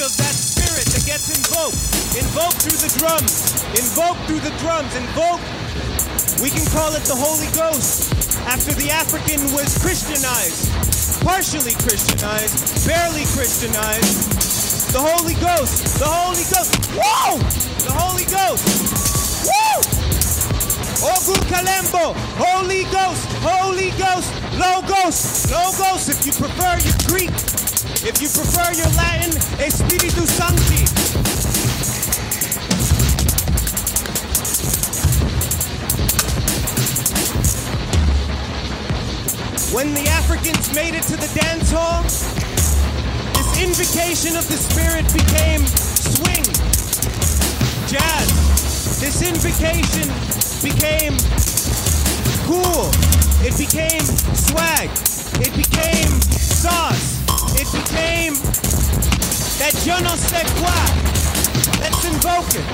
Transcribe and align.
of 0.00 0.16
that 0.16 0.32
spirit 0.32 0.88
that 0.96 1.04
gets 1.04 1.28
invoked. 1.28 1.76
Invoked 2.16 2.64
through 2.64 2.80
the 2.80 2.92
drums. 2.96 3.60
Invoked 3.76 4.20
through 4.24 4.40
the 4.40 4.54
drums. 4.56 4.88
Invoked. 4.96 5.44
We 6.40 6.48
can 6.48 6.64
call 6.72 6.96
it 6.96 7.04
the 7.04 7.16
Holy 7.16 7.52
Ghost 7.52 8.08
after 8.48 8.72
the 8.72 8.88
African 8.88 9.44
was 9.52 9.76
Christianized, 9.76 10.72
partially 11.20 11.76
Christianized, 11.84 12.88
barely 12.88 13.28
Christianized. 13.36 14.96
The 14.96 15.04
Holy 15.04 15.36
Ghost. 15.36 16.00
The 16.00 16.08
Holy 16.08 16.48
Ghost. 16.48 16.72
Whoa! 16.96 17.36
The 17.84 17.92
Holy 17.92 18.24
Ghost. 18.24 18.64
Woo! 19.44 20.00
Ogun 21.12 21.40
Kalembo, 21.52 22.16
Holy 22.40 22.84
Ghost, 22.88 23.28
Holy 23.44 23.90
Ghost, 24.00 24.32
Logos, 24.56 25.50
Logos 25.52 26.08
if 26.08 26.24
you 26.26 26.32
prefer 26.32 26.76
your 26.84 26.96
Greek, 27.08 27.32
if 28.02 28.22
you 28.22 28.28
prefer 28.28 28.72
your 28.72 28.88
Latin, 28.96 29.30
Espiritu 29.60 30.24
Sancti. 30.24 30.88
When 39.74 39.92
the 39.92 40.08
Africans 40.08 40.74
made 40.74 40.94
it 40.94 41.02
to 41.04 41.16
the 41.16 41.28
dance 41.38 41.70
hall, 41.70 42.02
this 42.02 43.60
invocation 43.60 44.36
of 44.36 44.48
the 44.48 44.56
spirit 44.56 45.04
became 45.12 45.66
swing, 45.66 46.44
jazz. 47.86 48.98
This 49.00 49.20
invocation 49.20 50.08
became 50.64 51.16
cool. 52.48 52.88
It 53.44 53.56
became 53.58 54.04
swag. 54.34 54.88
It 55.40 55.54
became 55.54 56.20
sauce. 56.40 57.19
It 57.56 57.66
became 57.72 58.34
that 59.58 59.74
je 59.84 59.96
ne 60.02 60.14
sais 60.16 60.44
quoi. 60.58 61.10
Let's 61.80 62.04
invoke 62.04 62.54
it. 62.54 62.66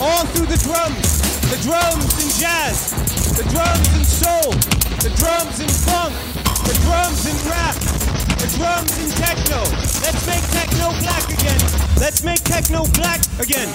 All 0.00 0.24
through 0.32 0.46
the 0.46 0.58
drums. 0.64 1.20
The 1.50 1.58
drums 1.62 2.12
in 2.22 2.30
jazz. 2.40 2.90
The 3.36 3.44
drums 3.52 3.88
in 3.96 4.04
soul. 4.04 4.52
The 5.00 5.10
drums 5.16 5.60
in 5.60 5.68
funk. 5.68 6.14
The 6.64 6.74
drums 6.84 7.26
in 7.26 7.36
rap. 7.48 7.76
The 8.40 8.48
drums 8.56 8.92
in 8.98 9.10
techno. 9.12 9.60
Let's 10.02 10.26
make 10.26 10.44
techno 10.50 10.92
black 11.00 11.24
again. 11.30 11.60
Let's 11.98 12.22
make 12.22 12.42
techno 12.44 12.84
black 12.94 13.20
again. 13.38 13.68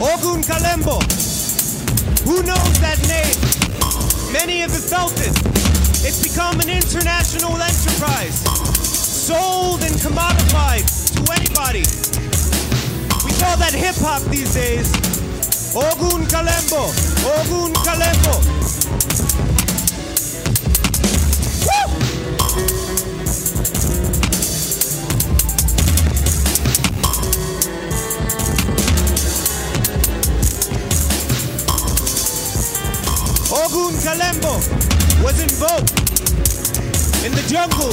Ogun 0.00 0.42
Kalembo. 0.42 1.00
Who 2.24 2.42
knows 2.42 2.80
that 2.80 2.98
name? 3.08 4.32
Many 4.32 4.60
have 4.60 4.72
felt 4.72 5.14
it. 5.20 5.55
It's 6.08 6.22
become 6.22 6.60
an 6.60 6.68
international 6.70 7.60
enterprise, 7.60 8.38
sold 9.26 9.82
and 9.82 9.92
commodified 9.96 10.86
to 11.16 11.32
anybody. 11.32 11.82
We 13.26 13.32
call 13.42 13.56
that 13.56 13.74
hip 13.74 13.96
hop 13.98 14.22
these 14.30 14.54
days. 14.54 14.86
Ogun 15.74 16.22
Kalembo. 16.30 16.94
Ogun 17.26 17.74
Kalembo. 17.82 18.36
Ogun 33.50 33.94
Kalembo 34.04 34.86
was 35.24 35.40
invoked 35.42 35.95
in 37.26 37.32
the 37.32 37.42
jungle. 37.48 37.90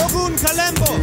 Ogun 0.00 0.32
Kalembo 0.40 0.96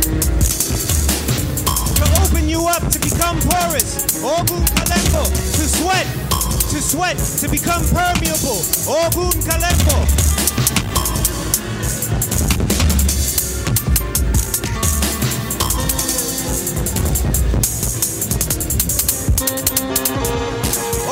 to 1.94 2.06
open 2.24 2.50
you 2.50 2.66
up 2.66 2.82
to 2.90 3.00
become 3.00 3.38
porous. 3.42 4.24
Ogun 4.24 4.66
Kalembo 4.74 5.24
to 5.30 5.66
sweat, 5.70 6.08
to 6.72 6.82
sweat, 6.82 7.18
to 7.42 7.48
become 7.48 7.84
permeable. 7.94 8.66
Ogun 8.90 9.38
Kalembo. 9.46 9.98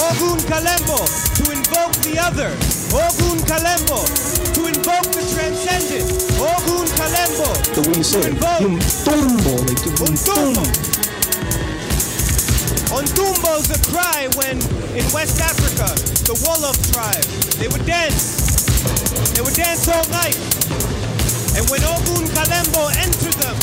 Ogun 0.09 0.39
Kalembo 0.49 1.34
invoke 1.75 1.95
the 2.07 2.15
other. 2.19 2.49
Ogun 2.95 3.39
Kalembo 3.43 3.99
to 4.55 4.61
invoke 4.67 5.11
the 5.11 5.23
transcendent. 5.35 6.07
Ogun 6.39 6.87
Kalembo 6.95 7.51
The 7.75 7.81
way 7.83 7.97
you 7.99 8.03
say 8.03 8.19
it. 8.23 8.31
Invoke. 8.31 8.61
Yung 8.63 8.79
tumbo, 9.03 9.53
like 9.67 9.83
Untumbo. 9.99 10.55
tum. 10.55 10.63
Ontumbo's 12.95 13.67
a 13.75 13.79
cry 13.91 14.31
when 14.39 14.55
in 14.95 15.03
West 15.11 15.41
Africa, 15.43 15.91
the 16.23 16.35
Wolof 16.47 16.79
tribe, 16.95 17.27
they 17.59 17.67
would 17.67 17.85
dance. 17.85 18.63
They 19.35 19.41
would 19.41 19.55
dance 19.55 19.87
all 19.91 20.07
night. 20.15 20.39
And 21.59 21.67
when 21.67 21.83
Ogun 21.83 22.23
Kalembo 22.31 22.87
entered 23.03 23.35
them, 23.43 23.57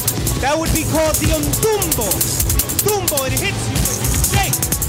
that 0.44 0.52
would 0.52 0.72
be 0.76 0.84
called 0.92 1.16
the 1.16 1.32
Ontumbo. 1.32 2.12
Tumbo, 2.84 3.24
it 3.24 3.40
hits 3.40 3.62
you, 3.72 3.81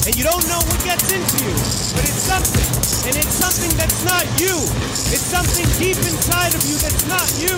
and 0.06 0.16
you 0.18 0.24
don't 0.24 0.44
know 0.50 0.60
what 0.60 0.84
gets 0.84 1.12
into 1.12 1.46
you. 1.48 1.56
But 1.96 2.04
it's 2.04 2.28
something, 2.28 2.68
and 3.08 3.16
it's 3.16 3.36
something 3.40 3.72
that's 3.78 4.04
not 4.04 4.26
you. 4.36 4.52
It's 5.16 5.24
something 5.24 5.64
deep 5.80 5.96
inside 5.96 6.54
of 6.54 6.64
you 6.68 6.76
that's 6.76 7.08
not 7.08 7.24
you. 7.40 7.56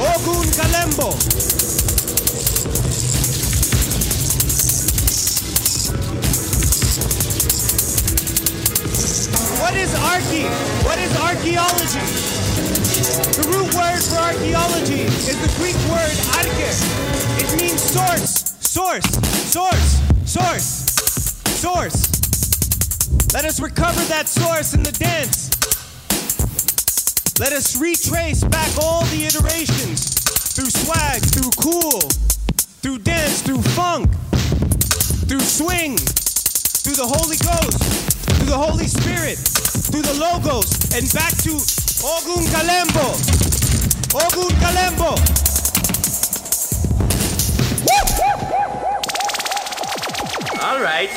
Ogun 0.00 0.48
Kalembo. 0.56 1.12
What 9.60 9.74
is 9.76 9.92
archae? 9.94 10.48
What 10.84 10.98
is 10.98 11.12
archaeology? 11.20 12.04
The 13.36 13.44
root 13.52 13.74
word 13.74 14.02
for 14.02 14.16
archaeology 14.16 15.02
is 15.28 15.36
the 15.44 15.52
Greek 15.60 15.76
word 15.92 16.16
arche. 16.40 16.72
It 17.38 17.60
means 17.60 17.82
source, 17.82 18.56
source, 18.60 19.04
source, 19.52 20.00
source, 20.24 20.81
source. 21.62 22.10
Let 23.32 23.44
us 23.44 23.60
recover 23.60 24.00
that 24.10 24.26
source 24.26 24.74
in 24.74 24.82
the 24.82 24.90
dance. 24.90 25.46
Let 27.38 27.52
us 27.52 27.78
retrace 27.78 28.42
back 28.42 28.68
all 28.82 29.04
the 29.14 29.22
iterations 29.22 30.10
through 30.58 30.74
swag, 30.74 31.22
through 31.22 31.54
cool, 31.62 32.02
through 32.82 32.98
dance, 33.06 33.42
through 33.42 33.62
funk, 33.78 34.10
through 35.30 35.46
swing, 35.46 35.94
through 36.82 36.98
the 36.98 37.06
Holy 37.06 37.38
Ghost, 37.38 37.78
through 38.34 38.50
the 38.50 38.58
Holy 38.58 38.88
Spirit, 38.90 39.38
through 39.86 40.02
the 40.02 40.18
Logos, 40.18 40.66
and 40.98 41.06
back 41.14 41.30
to 41.46 41.54
Ogun 42.02 42.42
Kalembo. 42.50 43.06
Ogun 44.18 44.50
Kalembo. 44.58 45.51
Right. 50.82 51.08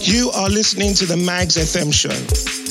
You 0.00 0.30
are 0.30 0.48
listening 0.48 0.94
to 0.94 1.06
the 1.06 1.16
Mags 1.16 1.56
FM 1.56 1.92
show. 1.92 2.61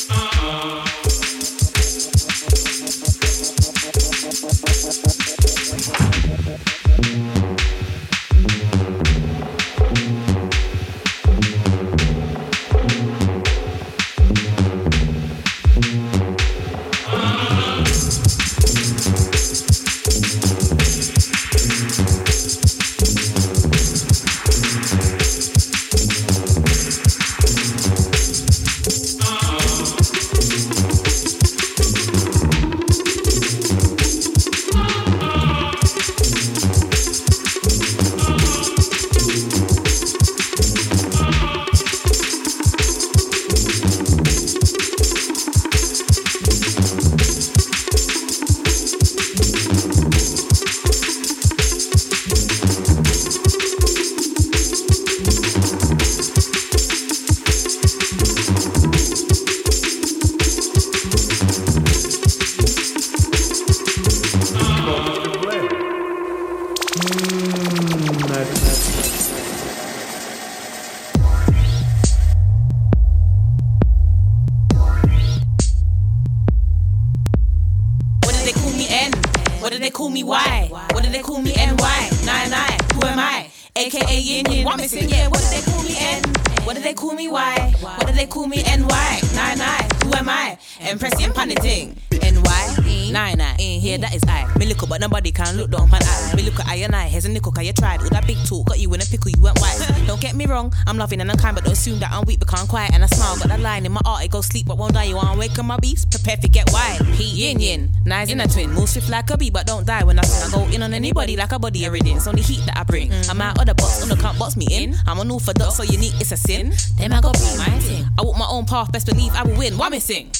On 111.21 111.29
anybody 111.29 111.37
like 111.37 111.51
a 111.51 111.59
body 111.59 111.85
everything. 111.85 112.17
It's 112.17 112.27
only 112.27 112.41
heat 112.41 112.65
that 112.65 112.77
I 112.77 112.83
bring. 112.83 113.11
I'm 113.29 113.41
out 113.41 113.59
of 113.59 113.65
the 113.65 113.75
box, 113.75 114.07
no 114.07 114.15
can't 114.15 114.37
box 114.37 114.57
me 114.57 114.65
in. 114.71 114.95
I'm 115.05 115.19
an 115.19 115.29
orthodox, 115.29 115.75
so 115.75 115.83
unique, 115.83 116.19
it's 116.19 116.31
a 116.31 116.37
sin. 116.37 116.73
Then 116.97 117.13
I 117.13 117.21
go 117.21 117.31
be 117.31 117.39
my 117.57 117.79
thing. 117.79 118.05
I 118.17 118.23
walk 118.23 118.37
my 118.37 118.47
own 118.49 118.65
path, 118.65 118.91
best 118.91 119.05
believe 119.05 119.33
I 119.35 119.43
will 119.43 119.57
win. 119.57 119.77
What 119.77 119.91
missing? 119.91 120.31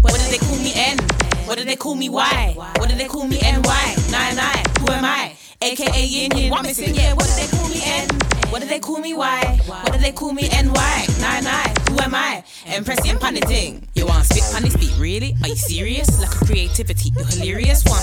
What 0.00 0.14
did 0.14 0.30
they 0.32 0.38
call 0.38 0.56
me 0.56 0.72
N? 0.74 0.98
What 1.46 1.58
did 1.58 1.68
they 1.68 1.76
call 1.76 1.94
me 1.94 2.08
Y? 2.08 2.54
What 2.56 2.88
did 2.88 2.98
they 2.98 3.06
call 3.06 3.26
me 3.26 3.38
NY? 3.40 3.96
Nine 4.10 4.36
nine. 4.36 4.64
Who 4.80 4.88
am 4.92 5.04
I? 5.04 5.36
AKA 5.60 6.04
Yin 6.06 6.36
Yin. 6.36 6.50
What 6.50 6.62
missing? 6.62 6.94
Yeah. 6.94 7.12
What 7.12 7.26
did 7.26 7.36
they 7.36 7.56
call 7.56 7.68
me 7.68 7.80
N? 7.84 8.08
What 8.50 8.60
did 8.60 8.68
they 8.68 8.80
call 8.80 8.98
me 8.98 9.14
Y? 9.14 9.60
What 9.66 9.92
did 9.92 10.00
they 10.00 10.12
call 10.12 10.32
me 10.32 10.48
NY? 10.48 11.06
Nine 11.20 11.44
nine. 11.44 11.74
Who 11.90 12.00
am 12.00 12.14
I? 12.14 12.42
Empressing 12.66 13.18
paniting. 13.18 13.86
You 13.94 14.06
want 14.06 14.24
spit 14.24 14.44
panny 14.52 14.70
speak? 14.70 14.90
Really? 14.98 15.36
Are 15.42 15.48
you 15.48 15.56
serious? 15.56 16.18
Lack 16.18 16.32
of 16.40 16.48
creativity. 16.48 17.10
You're 17.14 17.26
hilarious. 17.26 17.84
One 17.84 18.00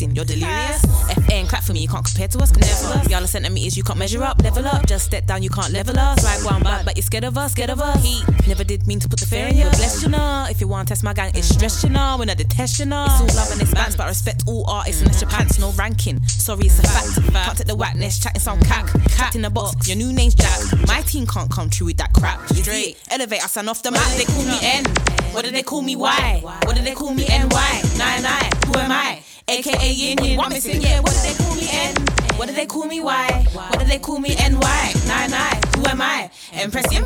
seconds. 0.00 0.16
You're 0.16 0.24
delirious. 0.24 0.82
FN 1.28 1.48
clap 1.48 1.62
for 1.62 1.72
me. 1.72 1.80
You 1.80 1.88
can't 1.88 2.04
compare 2.04 2.28
to 2.28 2.38
us. 2.38 2.52
Never. 2.56 3.08
Y'all 3.10 3.22
are 3.22 3.26
centimeters. 3.26 3.76
You 3.76 3.82
can't 3.82 3.98
measure 3.98 4.22
up. 4.22 4.42
Level 4.42 4.66
up. 4.66 4.86
Just 4.86 5.06
step 5.06 5.26
down. 5.26 5.42
You 5.42 5.50
can't 5.50 5.72
level 5.72 5.98
us. 5.98 6.24
Right 6.24 6.52
one 6.52 6.62
bad, 6.62 6.84
but 6.84 6.96
you're 6.96 7.02
scared 7.02 7.24
of 7.24 7.36
us. 7.36 7.52
Scared 7.52 7.70
of 7.70 7.80
us. 7.80 8.02
Heat. 8.02 8.24
Never 8.46 8.64
did 8.64 8.86
mean 8.86 9.00
to 9.00 9.08
put 9.08 9.20
the 9.20 9.26
fear 9.26 9.46
in 9.48 9.56
you. 9.56 9.64
Bless 9.64 10.02
you 10.02 10.08
know. 10.08 10.46
If 10.50 10.60
you 10.60 10.68
want 10.68 10.88
to 10.88 10.92
test 10.92 11.04
my 11.04 11.12
gang, 11.12 11.32
it's 11.34 11.50
mm. 11.50 11.56
stress 11.56 11.84
you 11.84 11.90
know. 11.90 12.16
When 12.18 12.30
I 12.30 12.34
detest 12.34 12.78
you 12.78 12.86
know. 12.86 13.04
It's 13.04 13.20
all 13.20 13.36
love 13.36 13.52
and 13.52 13.60
it's 13.60 13.70
expanse, 13.70 13.96
but 13.96 14.04
I 14.04 14.08
respect 14.08 14.44
all 14.46 14.68
artists 14.68 15.02
unless 15.02 15.20
your 15.20 15.30
pants. 15.30 15.58
No 15.58 15.70
ranking. 15.72 16.22
Sorry, 16.26 16.66
it's 16.66 16.78
a 16.78 16.82
fact. 16.82 17.32
Can't 17.32 17.58
take 17.58 17.66
the 17.66 17.76
whackness. 17.76 18.18
Chatting 18.18 18.40
some 18.40 18.60
cack. 18.60 18.86
Mm. 18.86 19.16
Cat 19.16 19.36
in 19.36 19.42
the 19.42 19.50
box. 19.50 19.88
Your 19.88 19.96
new 19.96 20.12
name's 20.12 20.34
Jack. 20.34 20.60
My 20.86 21.02
team 21.02 21.26
can't 21.26 21.50
come 21.50 21.70
true 21.70 21.86
with 21.86 21.96
that 21.98 22.12
crap. 22.12 22.46
Straight. 22.48 22.98
Elevate. 23.10 23.42
I 23.42 23.46
stand 23.46 23.68
off 23.68 23.82
the 23.82 23.90
mat. 23.90 24.14
They 24.16 24.24
call 24.24 24.44
me 24.44 24.58
N. 24.62 24.84
What 25.32 25.44
do 25.44 25.50
they 25.50 25.62
call 25.62 25.82
me? 25.82 25.96
Y? 25.96 26.40
What 26.42 26.76
do 26.76 26.82
they 26.82 26.94
call 26.94 27.14
me? 27.14 27.24
NY? 27.26 27.82
Nine 27.98 28.22
nine. 28.22 28.50
Who 28.66 28.78
am 28.78 28.90
I? 28.90 29.19
AKA 29.60 29.92
Yin 29.92 30.24
Yin. 30.24 30.38
What 30.38 30.48
missing? 30.48 30.80
Yeah. 30.80 31.00
What 31.00 31.12
did 31.12 31.36
they 31.36 31.36
call 31.36 31.54
me? 31.54 31.68
N. 31.70 31.94
What 32.38 32.46
did 32.46 32.56
they 32.56 32.64
call 32.64 32.86
me? 32.86 33.00
Y? 33.00 33.46
What 33.52 33.78
did 33.78 33.88
they 33.88 33.98
call 33.98 34.18
me? 34.18 34.30
NY? 34.30 34.92
Nine 35.06 35.30
nine. 35.30 35.60
Who 35.76 35.84
am 35.86 36.00
I? 36.00 36.30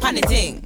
Paniting. 0.00 0.62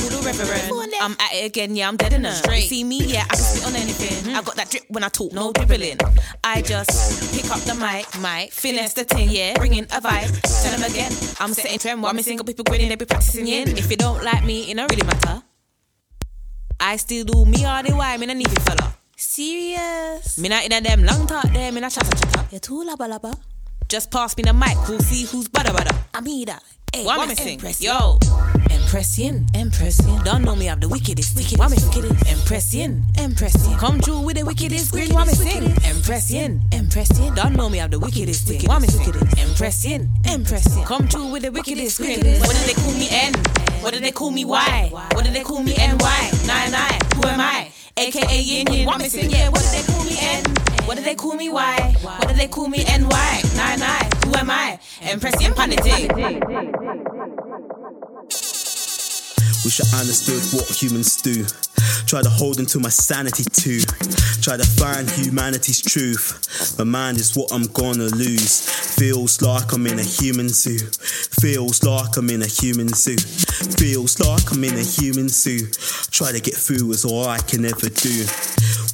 Voodoo 0.00 0.24
reverend. 0.24 0.94
I'm 0.98 1.12
at 1.12 1.34
it 1.34 1.44
again, 1.44 1.76
yeah, 1.76 1.88
I'm 1.88 1.98
dead 1.98 2.14
in 2.14 2.24
her. 2.24 2.32
Straight. 2.32 2.68
See 2.68 2.84
me, 2.84 3.04
yeah, 3.04 3.24
I 3.24 3.34
can 3.34 3.44
spit 3.44 3.66
on 3.66 3.76
anything. 3.76 4.34
I 4.34 4.40
got 4.40 4.56
that 4.56 4.70
drip 4.70 4.84
when 4.88 5.04
I 5.04 5.08
talk, 5.08 5.32
no 5.32 5.52
dribbling. 5.52 5.98
I 6.42 6.62
just 6.62 7.34
pick 7.34 7.50
up 7.50 7.60
the 7.60 7.74
mic, 7.74 8.06
mic, 8.20 8.52
finesse 8.52 8.94
the 8.94 9.04
thing, 9.04 9.28
yeah, 9.30 9.52
bringing 9.58 9.84
a 9.84 10.00
vibe. 10.00 10.30
Tell 10.62 10.78
them 10.78 10.90
again, 10.90 11.12
I'm 11.38 11.52
setting 11.52 11.78
trend. 11.78 12.02
While 12.02 12.14
me 12.14 12.22
single 12.22 12.46
people 12.46 12.64
grinning, 12.64 12.88
they 12.88 12.96
be 12.96 13.04
practicing 13.04 13.46
yin. 13.46 13.76
If 13.76 13.90
you 13.90 13.98
don't 13.98 14.24
like 14.24 14.42
me, 14.42 14.70
it 14.70 14.74
don't 14.74 14.90
really 14.90 15.06
matter. 15.06 15.42
I 16.80 16.96
still 16.96 17.24
do 17.24 17.44
me 17.44 17.64
all 17.66 17.82
the 17.82 17.92
while, 17.92 18.16
me 18.16 18.24
no 18.24 18.32
need 18.32 18.50
it 18.50 18.62
fella. 18.62 18.94
Serious? 19.20 20.38
Me 20.38 20.48
not 20.48 20.64
in 20.64 20.72
a 20.72 20.80
them 20.80 21.04
long 21.04 21.26
talk 21.26 21.44
there, 21.52 21.70
me 21.72 21.80
not 21.82 21.92
chatter 21.92 22.16
chatter. 22.16 22.46
You're 22.50 22.58
too 22.58 22.82
laba 22.88 23.06
laba. 23.06 23.38
Just 23.86 24.10
pass 24.10 24.34
me 24.34 24.44
the 24.44 24.54
mic, 24.54 24.76
we'll 24.88 24.98
see 25.00 25.26
who's 25.26 25.46
better 25.46 25.74
better. 25.74 25.94
I'm. 26.14 26.24
Hey, 26.24 27.04
what 27.04 27.28
missing? 27.28 27.60
Yo, 27.80 28.18
impression, 28.70 29.44
impression. 29.54 30.24
Don't 30.24 30.40
know 30.42 30.56
me, 30.56 30.70
I'm 30.70 30.80
the 30.80 30.88
wickedest, 30.88 31.36
wicked. 31.36 31.58
What 31.58 31.70
missing? 31.70 32.02
Impression, 32.32 33.04
impression. 33.18 33.76
Come 33.76 34.00
true 34.00 34.20
with 34.20 34.38
the 34.38 34.44
wickedest, 34.46 34.90
grin. 34.90 35.12
What 35.12 35.26
missing? 35.26 35.64
Impression, 35.84 36.62
impression. 36.72 37.34
Don't 37.34 37.56
know 37.56 37.68
me, 37.68 37.78
I'm 37.82 37.90
the 37.90 37.98
wickedest, 37.98 38.48
wicked. 38.48 38.68
What 38.68 38.80
missing? 38.80 39.14
Impression, 39.36 40.08
impression. 40.32 40.82
Come 40.84 41.08
true 41.08 41.30
with 41.30 41.42
the 41.42 41.52
wickedest, 41.52 41.98
grin. 41.98 42.40
What 42.40 42.56
did 42.56 42.74
they 42.74 42.80
call 42.80 42.94
me? 42.94 43.08
N. 43.10 43.34
What 43.82 43.92
did 43.92 44.02
they 44.02 44.12
call 44.12 44.30
me? 44.30 44.46
Y. 44.46 44.88
What 45.12 45.24
did 45.24 45.34
they 45.34 45.42
call 45.42 45.62
me? 45.62 45.76
NY. 45.76 46.30
Nine 46.46 46.72
nine. 46.72 47.00
Who 47.16 47.28
am 47.28 47.40
I? 47.40 47.70
AKA 47.96 48.40
Yin 48.40 48.72
Yin. 48.72 48.86
What 48.86 48.98
missing? 48.98 49.30
Yeah. 49.30 49.48
What 49.50 49.60
did 49.62 49.72
they 49.72 49.92
call 49.92 50.04
me? 50.04 50.16
N. 50.20 50.44
What 50.86 50.96
do 50.96 51.02
they 51.02 51.14
call 51.14 51.34
me? 51.34 51.48
Y? 51.48 51.96
What 52.02 52.28
do 52.28 52.34
they 52.34 52.48
call 52.48 52.68
me? 52.68 52.84
NY? 52.84 53.42
Nine 53.56 53.78
nine. 53.78 54.10
Who 54.24 54.34
am 54.36 54.50
I? 54.50 54.78
Impressing 55.02 55.52
paniting. 55.54 56.08
Wish 59.64 59.80
I 59.80 60.00
understood 60.00 60.42
what 60.56 60.68
humans 60.70 61.20
do. 61.20 61.44
Try 62.06 62.22
to 62.22 62.30
hold 62.30 62.58
on 62.58 62.66
to 62.66 62.80
my 62.80 62.88
sanity 62.88 63.44
too. 63.44 63.80
Try 64.42 64.56
to 64.56 64.64
find 64.64 65.08
humanity's 65.10 65.80
truth. 65.80 66.78
My 66.78 66.84
mind 66.84 67.18
is 67.18 67.36
what 67.36 67.52
I'm 67.52 67.66
gonna 67.72 68.08
lose. 68.08 68.60
Feels 68.96 69.40
like 69.42 69.72
I'm 69.72 69.86
in 69.86 69.98
a 69.98 70.02
human 70.02 70.48
zoo. 70.48 70.78
Feels 71.40 71.82
like 71.82 72.16
I'm 72.16 72.28
in 72.30 72.42
a 72.42 72.46
human 72.46 72.88
zoo. 72.88 73.16
Feels 73.78 74.18
like 74.20 74.50
I'm 74.52 74.64
in 74.64 74.74
a 74.74 74.82
human 74.82 75.28
zoo. 75.28 75.68
Try 76.10 76.32
to 76.32 76.40
get 76.40 76.54
through 76.54 76.90
is 76.92 77.04
all 77.04 77.28
I 77.28 77.38
can 77.38 77.64
ever 77.64 77.88
do. 77.88 78.26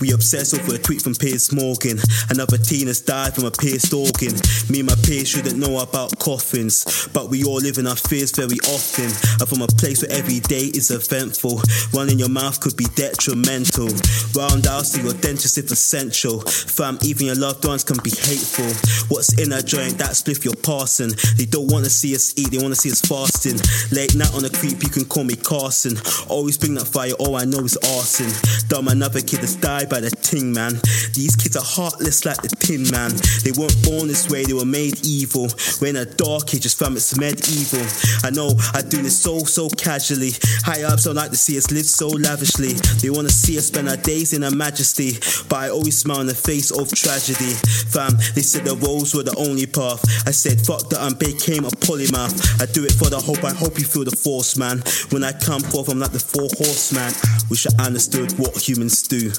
We 0.00 0.12
obsess 0.12 0.52
over 0.52 0.74
a 0.74 0.78
tweet 0.78 1.00
from 1.00 1.14
Piers 1.14 1.52
Morgan. 1.52 1.98
Another 2.28 2.58
teen 2.58 2.86
has 2.86 3.00
died 3.00 3.34
from 3.34 3.46
a 3.46 3.50
pierced 3.50 3.94
organ. 3.94 4.34
Me 4.68 4.80
and 4.80 4.88
my 4.88 4.94
peers 5.02 5.28
shouldn't 5.28 5.56
know 5.56 5.80
about 5.80 6.18
coffins, 6.18 7.08
but 7.14 7.30
we 7.30 7.44
all 7.44 7.56
live 7.56 7.78
in 7.78 7.86
our 7.86 7.96
fears 7.96 8.30
very 8.30 8.60
often. 8.68 9.08
And 9.40 9.48
from 9.48 9.62
a 9.62 9.66
place 9.80 10.02
where 10.02 10.12
every 10.12 10.40
day 10.48 10.70
is 10.74 10.90
eventful, 10.90 11.60
one 11.90 12.10
in 12.10 12.18
your 12.18 12.28
mouth 12.28 12.60
could 12.60 12.76
be 12.76 12.86
detrimental. 12.94 13.88
Roundhouse 14.34 14.92
to 14.92 15.02
your 15.02 15.12
dentist 15.14 15.58
if 15.58 15.70
essential. 15.70 16.40
Fam, 16.40 16.98
even 17.02 17.26
your 17.26 17.34
loved 17.34 17.64
ones 17.66 17.84
can 17.84 17.98
be 18.02 18.10
hateful. 18.10 18.70
What's 19.08 19.38
in 19.38 19.52
a 19.52 19.62
joint? 19.62 19.98
That 19.98 20.10
spliff 20.10 20.44
you're 20.44 20.54
passing. 20.62 21.10
They 21.36 21.46
don't 21.46 21.70
wanna 21.70 21.90
see 21.90 22.14
us 22.14 22.32
eat, 22.36 22.50
they 22.50 22.58
wanna 22.58 22.76
see 22.76 22.90
us 22.90 23.00
fasting. 23.00 23.58
Late 23.90 24.14
night 24.14 24.34
on 24.34 24.42
the 24.42 24.50
creep, 24.50 24.82
you 24.82 24.88
can 24.88 25.04
call 25.04 25.24
me 25.24 25.36
Carson. 25.36 25.98
Always 26.28 26.58
bring 26.58 26.74
that 26.74 26.86
fire, 26.86 27.12
all 27.18 27.36
I 27.36 27.44
know 27.44 27.60
is 27.60 27.76
arson. 27.98 28.30
Dumb 28.68 28.88
another 28.88 29.20
kid 29.20 29.40
that's 29.40 29.56
died 29.56 29.88
by 29.88 30.00
the 30.00 30.10
ting 30.10 30.52
man. 30.52 30.78
These 31.14 31.36
kids 31.36 31.56
are 31.56 31.64
heartless 31.64 32.24
like 32.24 32.40
the 32.42 32.48
tin 32.48 32.86
man. 32.90 33.12
They 33.42 33.52
weren't 33.52 33.76
born 33.82 34.08
this 34.08 34.30
way, 34.30 34.44
they 34.44 34.54
were 34.54 34.64
made 34.64 35.04
evil. 35.04 35.48
We're 35.80 35.90
in 35.90 35.96
a 35.96 36.04
dark 36.04 36.54
age, 36.54 36.62
just 36.62 36.78
fam, 36.78 36.96
it's 36.96 37.16
medieval. 37.18 37.84
I 38.22 38.30
know 38.30 38.54
I 38.74 38.82
do 38.82 39.02
this 39.02 39.18
so, 39.18 39.40
so 39.44 39.68
casually. 39.70 40.35
High 40.64 40.82
ups 40.84 41.04
don't 41.04 41.14
like 41.14 41.30
to 41.30 41.36
see 41.36 41.58
us 41.58 41.70
live 41.70 41.86
so 41.86 42.08
lavishly. 42.08 42.74
They 43.02 43.10
wanna 43.10 43.30
see 43.30 43.58
us 43.58 43.66
spend 43.66 43.88
our 43.88 43.96
days 43.96 44.32
in 44.32 44.44
our 44.44 44.50
majesty. 44.50 45.18
But 45.48 45.56
I 45.56 45.68
always 45.70 45.98
smile 45.98 46.20
in 46.20 46.26
the 46.26 46.34
face 46.34 46.70
of 46.70 46.90
tragedy. 46.92 47.52
Fam, 47.90 48.16
they 48.34 48.42
said 48.42 48.64
the 48.64 48.76
roads 48.76 49.14
were 49.14 49.22
the 49.22 49.36
only 49.36 49.66
path. 49.66 50.02
I 50.26 50.30
said, 50.30 50.60
fuck 50.60 50.88
that, 50.90 51.00
um, 51.02 51.14
I 51.14 51.18
became 51.18 51.64
a 51.64 51.70
polymath. 51.70 52.60
I 52.60 52.66
do 52.66 52.84
it 52.84 52.92
for 52.92 53.08
the 53.08 53.20
hope, 53.20 53.44
I 53.44 53.54
hope 53.54 53.78
you 53.78 53.84
feel 53.84 54.04
the 54.04 54.16
force, 54.16 54.56
man. 54.56 54.82
When 55.10 55.22
I 55.24 55.32
come 55.32 55.60
forth, 55.60 55.88
I'm 55.88 56.00
like 56.00 56.12
the 56.12 56.20
four 56.20 56.48
horseman. 56.58 57.12
Wish 57.48 57.66
I 57.66 57.86
understood 57.86 58.32
what 58.38 58.56
humans 58.56 59.02
do. 59.06 59.30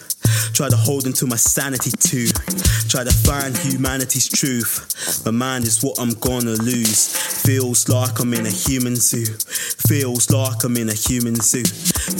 Try 0.54 0.70
to 0.70 0.78
hold 0.78 1.06
on 1.06 1.14
to 1.14 1.28
my 1.28 1.36
sanity 1.36 1.92
too. 1.92 2.28
Try 2.98 3.04
to 3.04 3.14
find 3.14 3.56
humanity's 3.56 4.28
truth. 4.28 5.22
My 5.24 5.30
mind 5.30 5.66
is 5.66 5.84
what 5.84 6.00
I'm 6.00 6.16
gonna 6.18 6.58
lose. 6.58 7.14
Feels 7.46 7.88
like 7.88 8.20
I'm 8.20 8.34
in 8.34 8.48
a 8.48 8.50
human 8.50 8.96
zoo. 8.96 9.24
Feels 9.86 10.32
like 10.32 10.64
I'm 10.64 10.76
in 10.78 10.90
a 10.90 10.96
human 10.96 11.36
zoo. 11.36 11.64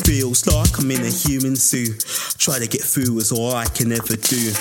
Feels 0.06 0.46
like 0.46 0.78
I'm 0.78 0.92
in 0.92 1.02
a 1.02 1.10
human 1.10 1.56
zoo. 1.56 1.98
Try 2.38 2.60
to 2.60 2.68
get 2.68 2.82
through 2.82 3.18
is 3.18 3.32
all 3.32 3.56
I 3.56 3.66
can 3.66 3.92
ever 3.92 4.18
do. 4.18 4.54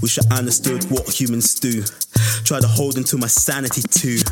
Wish 0.00 0.18
I 0.18 0.38
understood 0.38 0.84
what 0.90 1.04
humans 1.12 1.60
do. 1.60 1.84
Try 2.44 2.60
to 2.60 2.66
hold 2.66 2.96
on 2.96 3.04
to 3.04 3.18
my 3.18 3.26
sanity 3.26 3.82
too. 3.82 4.24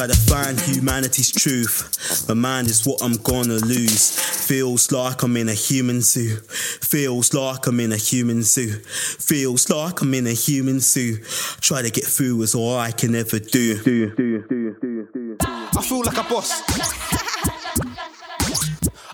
Try 0.00 0.06
to 0.06 0.14
find 0.14 0.58
humanity's 0.58 1.30
truth. 1.30 2.26
My 2.26 2.32
mind 2.32 2.68
is 2.68 2.86
what 2.86 3.02
I'm 3.02 3.18
gonna 3.18 3.56
lose. 3.56 4.18
Feels 4.48 4.90
like 4.90 5.22
I'm 5.22 5.36
in 5.36 5.50
a 5.50 5.52
human 5.52 6.00
zoo. 6.00 6.36
Feels 6.80 7.34
like 7.34 7.66
I'm 7.66 7.78
in 7.80 7.92
a 7.92 7.98
human 7.98 8.42
zoo. 8.42 8.80
Feels 8.80 9.68
like 9.68 10.00
I'm 10.00 10.14
in 10.14 10.26
a 10.26 10.32
human 10.32 10.80
zoo. 10.80 11.18
Try 11.60 11.82
to 11.82 11.90
get 11.90 12.04
through 12.04 12.40
is 12.40 12.54
all 12.54 12.78
I 12.78 12.92
can 12.92 13.14
ever 13.14 13.38
do. 13.38 13.82
do, 13.82 14.14
do, 14.14 14.42
do, 14.48 14.74
do, 14.80 15.08
do. 15.12 15.36
I 15.38 15.82
feel 15.82 16.02
like 16.02 16.16
a 16.16 16.22
boss. 16.22 16.62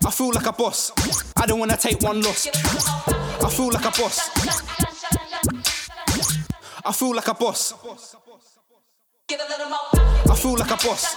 I 0.07 0.11
feel 0.13 0.31
like 0.33 0.47
a 0.47 0.53
boss. 0.53 0.93
I 1.37 1.47
don't 1.47 1.59
wanna 1.59 1.77
take 1.77 2.01
one 2.01 2.21
loss. 2.21 2.47
I 2.47 3.51
feel 3.51 3.73
like 3.73 3.85
a 3.85 3.91
boss. 3.91 4.31
I 6.85 6.93
feel 6.93 7.13
like 7.13 7.27
a 7.27 7.35
boss. 7.35 7.75
I 9.29 10.37
feel 10.37 10.57
like 10.57 10.71
a 10.71 10.77
boss. 10.87 11.17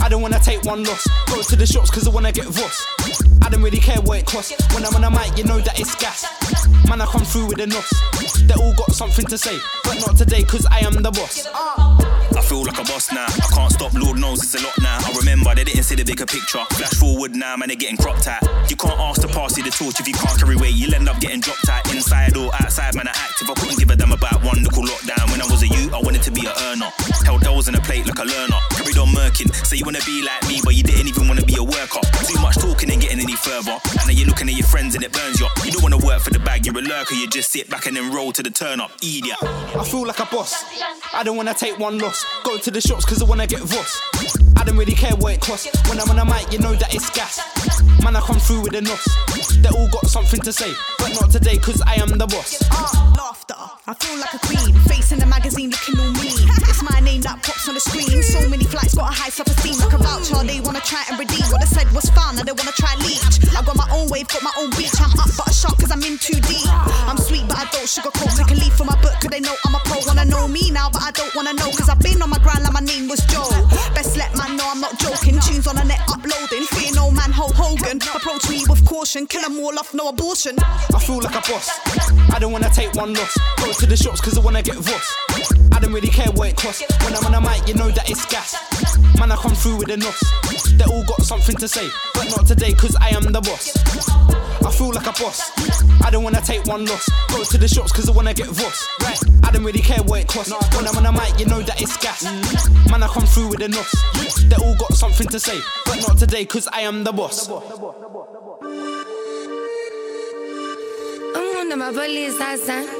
I 0.00 0.08
don't 0.08 0.22
wanna 0.22 0.40
take 0.40 0.62
one 0.64 0.82
loss. 0.82 1.06
Go 1.26 1.42
to 1.42 1.56
the 1.56 1.66
shops 1.66 1.90
cause 1.90 2.08
I 2.08 2.10
wanna 2.10 2.32
get 2.32 2.46
Voss. 2.46 2.86
I 3.42 3.50
don't 3.50 3.62
really 3.62 3.78
care 3.78 4.00
what 4.00 4.18
it 4.18 4.24
costs. 4.24 4.54
When 4.74 4.82
I'm 4.82 4.94
on 4.94 5.04
a 5.04 5.10
mic, 5.10 5.36
you 5.36 5.44
know 5.44 5.60
that 5.60 5.78
it's 5.78 5.94
gas. 5.96 6.24
Man, 6.88 7.02
I 7.02 7.04
come 7.04 7.22
through 7.22 7.48
with 7.48 7.58
the 7.58 7.66
nos. 7.66 8.46
They 8.46 8.54
all 8.54 8.72
got 8.76 8.92
something 8.92 9.26
to 9.26 9.36
say, 9.36 9.58
but 9.84 10.00
not 10.06 10.16
today 10.16 10.42
cause 10.42 10.64
I 10.70 10.78
am 10.78 11.02
the 11.02 11.10
boss. 11.10 11.46
I 12.36 12.42
feel 12.42 12.64
like 12.64 12.78
a 12.78 12.84
boss 12.84 13.12
now. 13.12 13.26
I 13.26 13.48
can't 13.54 13.72
stop, 13.72 13.92
Lord 13.94 14.18
knows 14.18 14.42
it's 14.42 14.54
a 14.54 14.62
lot 14.62 14.74
now. 14.80 14.98
I 14.98 15.12
remember 15.18 15.54
they 15.54 15.64
didn't 15.64 15.84
see 15.84 15.94
the 15.94 16.04
bigger 16.04 16.26
picture. 16.26 16.64
Flash 16.72 16.94
forward 16.94 17.34
now, 17.34 17.56
man, 17.56 17.68
they're 17.68 17.76
getting 17.76 17.96
cropped 17.96 18.26
at. 18.26 18.42
You 18.70 18.76
can't 18.76 18.98
ask 18.98 19.20
to 19.22 19.28
pass 19.28 19.56
you 19.56 19.64
the 19.64 19.70
torch 19.70 20.00
if 20.00 20.06
you 20.06 20.14
can't 20.14 20.38
carry 20.38 20.56
weight. 20.56 20.74
You'll 20.74 20.94
end 20.94 21.08
up 21.08 21.20
getting 21.20 21.40
dropped 21.40 21.68
at. 21.68 21.86
Inside 21.92 22.36
or 22.36 22.50
outside, 22.60 22.94
man, 22.94 23.08
I 23.08 23.12
active. 23.14 23.50
I 23.50 23.54
couldn't 23.54 23.78
give 23.78 23.90
a 23.90 23.96
damn 23.96 24.12
about 24.12 24.42
one 24.44 24.62
little 24.62 24.84
lockdown. 24.84 25.30
When 25.30 25.40
I 25.42 25.46
was 25.46 25.62
a 25.62 25.68
youth, 25.68 25.92
I 25.92 26.00
wanted 26.00 26.22
to 26.22 26.30
be 26.30 26.46
a 26.46 26.54
earner. 26.70 26.90
Held 27.24 27.44
L's 27.44 27.68
in 27.68 27.74
a 27.74 27.80
plate 27.80 28.06
like 28.06 28.18
a 28.18 28.24
learner. 28.24 28.60
Carried 28.80 28.96
on 28.96 29.08
murking. 29.08 29.52
Say 29.66 29.76
you 29.76 29.84
wanna 29.84 30.00
be 30.06 30.22
like 30.22 30.40
me, 30.48 30.60
but 30.64 30.74
you 30.74 30.82
didn't 30.82 31.08
even 31.08 31.28
wanna 31.28 31.44
be 31.44 31.56
a 31.56 31.62
worker. 31.62 32.00
Too 32.24 32.40
much 32.40 32.56
talking 32.56 32.90
ain't 32.90 33.02
getting 33.02 33.20
any 33.20 33.36
further. 33.36 33.76
And 34.00 34.08
then 34.08 34.16
you're 34.16 34.26
looking 34.26 34.48
at 34.48 34.54
your 34.56 34.66
friends 34.66 34.94
and 34.94 35.04
it 35.04 35.12
burns 35.12 35.38
you. 35.38 35.46
You 35.64 35.72
don't 35.72 35.82
wanna 35.82 35.98
work 35.98 36.20
for 36.20 36.30
the 36.30 36.38
bag, 36.38 36.64
you're 36.64 36.78
a 36.78 36.80
lurker. 36.80 37.14
You 37.14 37.28
just 37.28 37.50
sit 37.50 37.68
back 37.68 37.86
and 37.86 37.94
then 37.96 38.10
roll 38.10 38.32
to 38.32 38.42
the 38.42 38.50
turn 38.50 38.80
up. 38.80 38.90
Idiot. 39.02 39.36
I 39.42 39.84
feel 39.84 40.06
like 40.06 40.18
a 40.18 40.24
boss. 40.26 40.64
I 41.12 41.22
don't 41.22 41.36
wanna 41.36 41.52
take 41.52 41.78
one 41.78 41.98
loss. 41.98 42.24
Go 42.42 42.56
to 42.56 42.70
the 42.70 42.80
shops 42.80 43.04
cause 43.04 43.20
I 43.20 43.26
wanna 43.26 43.46
get 43.46 43.60
Voss. 43.60 44.00
I 44.56 44.64
don't 44.64 44.76
really 44.78 44.94
care 44.94 45.14
what 45.16 45.34
it 45.34 45.40
costs. 45.40 45.68
When 45.88 46.00
I'm 46.00 46.08
on 46.08 46.18
a 46.18 46.24
mic, 46.24 46.50
you 46.50 46.58
know 46.58 46.72
that 46.74 46.94
it's 46.94 47.10
gas. 47.10 47.38
Man, 48.02 48.16
I 48.16 48.20
come 48.20 48.38
through 48.38 48.62
with 48.62 48.74
a 48.74 48.80
nos. 48.80 49.04
They 49.60 49.68
all 49.68 49.88
got 49.88 50.06
something 50.06 50.40
to 50.40 50.52
say, 50.52 50.72
but 50.98 51.12
not 51.20 51.30
today 51.30 51.58
cause 51.58 51.82
I 51.86 51.96
am 51.96 52.16
the 52.16 52.26
boss. 52.26 52.62
Uh, 52.70 53.14
laughter. 53.16 53.79
I 53.90 53.94
feel 53.94 54.22
like 54.22 54.30
a 54.30 54.38
queen. 54.46 54.70
Face 54.86 55.10
in 55.10 55.18
the 55.18 55.26
magazine 55.26 55.74
looking 55.74 55.98
all 55.98 56.14
mean. 56.22 56.30
It's 56.70 56.78
my 56.78 57.02
name 57.02 57.26
that 57.26 57.42
pops 57.42 57.66
on 57.66 57.74
the 57.74 57.82
screen. 57.82 58.22
So 58.22 58.38
many 58.46 58.62
flights 58.62 58.94
got 58.94 59.10
a 59.10 59.14
high 59.14 59.34
self 59.34 59.50
esteem. 59.50 59.82
Like 59.82 59.90
a 59.90 59.98
voucher, 59.98 60.46
they 60.46 60.62
wanna 60.62 60.78
try 60.78 61.02
and 61.10 61.18
redeem. 61.18 61.42
What 61.50 61.58
I 61.58 61.66
said 61.66 61.90
was 61.90 62.06
fun, 62.14 62.38
now 62.38 62.46
they 62.46 62.54
wanna 62.54 62.70
try 62.78 62.94
leech. 63.02 63.42
I 63.50 63.66
got 63.66 63.74
my 63.74 63.90
own 63.90 64.06
wave, 64.06 64.30
got 64.30 64.46
my 64.46 64.54
own 64.62 64.70
beach. 64.78 64.94
I'm 65.02 65.10
up 65.18 65.26
but 65.34 65.50
a 65.50 65.52
shark 65.52 65.74
cause 65.82 65.90
I'm 65.90 66.06
in 66.06 66.22
too 66.22 66.38
deep. 66.38 66.70
I'm 67.10 67.18
sweet 67.18 67.42
but 67.50 67.58
I 67.58 67.66
don't 67.74 67.90
sugarcoat. 67.90 68.30
Take 68.38 68.54
a 68.54 68.62
leaf 68.62 68.78
from 68.78 68.94
my 68.94 68.98
book 69.02 69.18
cause 69.18 69.26
they 69.26 69.42
know 69.42 69.58
I'm 69.66 69.74
a 69.74 69.82
pro. 69.90 69.98
Wanna 70.06 70.22
know 70.30 70.46
me 70.46 70.70
now, 70.70 70.86
but 70.86 71.02
I 71.02 71.10
don't 71.10 71.34
wanna 71.34 71.58
know. 71.58 71.74
Cause 71.74 71.90
I've 71.90 71.98
been 71.98 72.22
on 72.22 72.30
my 72.30 72.38
grind 72.38 72.62
like 72.62 72.70
my 72.70 72.86
name 72.86 73.10
was 73.10 73.26
Joe. 73.26 73.50
Best 73.90 74.14
let 74.14 74.30
man 74.38 74.54
know 74.54 74.70
I'm 74.70 74.78
not 74.78 75.02
joking. 75.02 75.34
Tunes 75.42 75.66
on 75.66 75.74
the 75.74 75.82
net 75.82 75.98
uploading. 76.06 76.62
Fear 76.78 76.94
no 76.94 77.10
man, 77.10 77.34
Hulk 77.34 77.58
Hogan. 77.58 77.98
Approach 78.14 78.46
me 78.46 78.62
with 78.70 78.86
caution. 78.86 79.26
Kill 79.26 79.42
'em 79.42 79.58
all 79.58 79.74
off, 79.82 79.90
no 79.98 80.14
abortion. 80.14 80.54
I 80.94 81.02
feel 81.02 81.18
like 81.18 81.34
a 81.34 81.42
boss. 81.42 81.66
I 82.30 82.38
don't 82.38 82.54
wanna 82.54 82.70
take 82.70 82.94
one 82.94 83.18
loss. 83.18 83.34
To 83.80 83.86
the 83.86 83.96
shops 83.96 84.20
cause 84.20 84.36
I 84.36 84.42
wanna 84.42 84.62
get 84.62 84.76
Voss. 84.76 85.16
I 85.72 85.80
don't 85.80 85.92
really 85.92 86.08
care 86.08 86.30
what 86.32 86.50
it 86.50 86.56
costs. 86.56 86.84
When 87.02 87.16
I'm 87.16 87.24
on 87.24 87.34
a 87.34 87.40
mic, 87.40 87.66
you 87.66 87.72
know 87.74 87.90
that 87.90 88.10
it's 88.10 88.26
gas. 88.26 88.52
Man, 89.18 89.32
I 89.32 89.36
come 89.36 89.54
through 89.54 89.78
with 89.78 89.88
a 89.88 89.96
nos. 89.96 90.20
They 90.76 90.84
all 90.84 91.02
got 91.04 91.22
something 91.22 91.56
to 91.56 91.66
say, 91.66 91.88
but 92.12 92.28
not 92.28 92.46
today 92.46 92.74
cause 92.74 92.94
I 93.00 93.08
am 93.16 93.22
the 93.32 93.40
boss. 93.40 93.72
I 94.60 94.70
feel 94.70 94.92
like 94.92 95.06
a 95.06 95.12
boss. 95.12 95.50
I 96.04 96.10
don't 96.10 96.22
wanna 96.22 96.42
take 96.42 96.66
one 96.66 96.84
loss. 96.84 97.08
Go 97.28 97.42
to 97.42 97.56
the 97.56 97.68
shops 97.68 97.90
cause 97.92 98.06
I 98.06 98.12
wanna 98.12 98.34
get 98.34 98.48
Voss. 98.48 98.86
Right, 99.00 99.18
I 99.44 99.50
don't 99.50 99.64
really 99.64 99.80
care 99.80 100.02
what 100.02 100.20
it 100.20 100.28
costs. 100.28 100.52
When 100.76 100.86
I'm 100.86 100.98
on 100.98 101.06
a 101.06 101.12
mic, 101.12 101.40
you 101.40 101.46
know 101.46 101.62
that 101.62 101.80
it's 101.80 101.96
gas. 101.96 102.24
Man, 102.90 103.02
I 103.02 103.08
come 103.08 103.24
through 103.24 103.48
with 103.48 103.62
a 103.62 103.68
nos. 103.68 103.90
They 104.44 104.56
all 104.56 104.76
got 104.76 104.92
something 104.92 105.28
to 105.28 105.40
say, 105.40 105.58
but 105.86 106.06
not 106.06 106.18
today 106.18 106.44
cause 106.44 106.68
I 106.70 106.82
am 106.82 107.02
the 107.02 107.12
boss. 107.12 107.48
Umunda 111.32 111.76
mapolisa 111.76 112.58
sa 112.58 112.99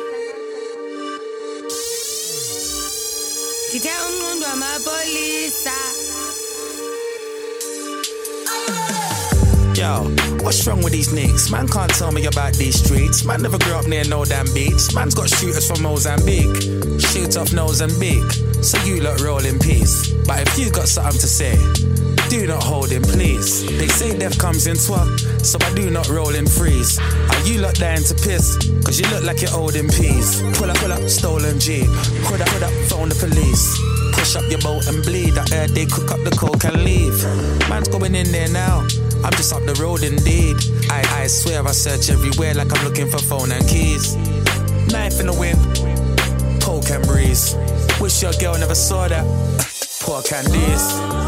Yo, 9.76 10.10
what's 10.42 10.66
wrong 10.66 10.82
with 10.82 10.92
these 10.92 11.12
niggas? 11.12 11.52
Man 11.52 11.68
can't 11.68 11.90
tell 11.94 12.10
me 12.10 12.26
about 12.26 12.54
these 12.54 12.82
streets. 12.82 13.24
Man 13.24 13.42
never 13.42 13.58
grew 13.58 13.74
up 13.74 13.86
near 13.86 14.02
no 14.08 14.24
damn 14.24 14.52
beats. 14.52 14.92
Man's 14.92 15.14
got 15.14 15.28
shooters 15.28 15.68
from 15.68 15.82
Mozambique. 15.82 16.50
Shoot 17.00 17.36
off 17.36 17.52
Mozambique. 17.54 18.32
So 18.60 18.76
you 18.82 19.02
lot 19.02 19.20
roll 19.20 19.44
in 19.44 19.60
peace. 19.60 20.10
But 20.26 20.48
if 20.48 20.58
you 20.58 20.72
got 20.72 20.88
something 20.88 21.20
to 21.20 21.28
say, 21.28 21.54
do 22.30 22.46
not 22.46 22.62
hold 22.62 22.92
in, 22.92 23.02
please. 23.02 23.66
They 23.66 23.88
say 23.88 24.16
death 24.16 24.38
comes 24.38 24.68
in 24.68 24.76
twelve, 24.76 25.18
so 25.44 25.58
I 25.60 25.74
do 25.74 25.90
not 25.90 26.08
roll 26.08 26.32
in 26.36 26.46
freeze. 26.46 26.96
Are 26.98 27.42
you 27.44 27.60
lot 27.60 27.74
dying 27.74 28.04
to 28.04 28.14
piss? 28.14 28.56
Cause 28.86 29.00
you 29.00 29.06
look 29.10 29.24
like 29.24 29.42
you're 29.42 29.50
holding 29.50 29.88
peas. 29.88 30.40
Pull 30.54 30.70
up, 30.70 30.76
pull 30.78 30.92
up, 30.92 31.02
stolen 31.08 31.58
Jeep. 31.58 31.90
Put 32.24 32.40
up, 32.40 32.48
put 32.48 32.62
up, 32.62 32.72
phone 32.88 33.08
the 33.08 33.16
police. 33.18 33.76
Push 34.14 34.36
up 34.36 34.48
your 34.48 34.60
boat 34.60 34.86
and 34.86 35.02
bleed. 35.02 35.36
I 35.36 35.44
heard 35.50 35.70
they 35.70 35.86
cook 35.86 36.12
up 36.12 36.22
the 36.22 36.30
coke 36.30 36.64
and 36.64 36.84
leave. 36.84 37.18
Man's 37.68 37.88
going 37.88 38.14
in 38.14 38.30
there 38.30 38.48
now. 38.48 38.86
I'm 39.24 39.32
just 39.32 39.52
up 39.52 39.64
the 39.64 39.74
road 39.82 40.04
indeed. 40.04 40.56
I, 40.88 41.02
I 41.22 41.26
swear 41.26 41.66
I 41.66 41.72
search 41.72 42.10
everywhere 42.10 42.54
like 42.54 42.72
I'm 42.72 42.84
looking 42.84 43.08
for 43.08 43.18
phone 43.18 43.50
and 43.50 43.66
keys. 43.66 44.14
Knife 44.86 45.18
in 45.18 45.26
the 45.26 45.34
wind, 45.34 45.58
coke 46.62 46.90
and 46.90 47.04
breeze. 47.06 47.56
Wish 48.00 48.22
your 48.22 48.32
girl 48.34 48.56
never 48.56 48.76
saw 48.76 49.08
that. 49.08 49.26
Poor 50.00 50.22
Candice. 50.22 51.19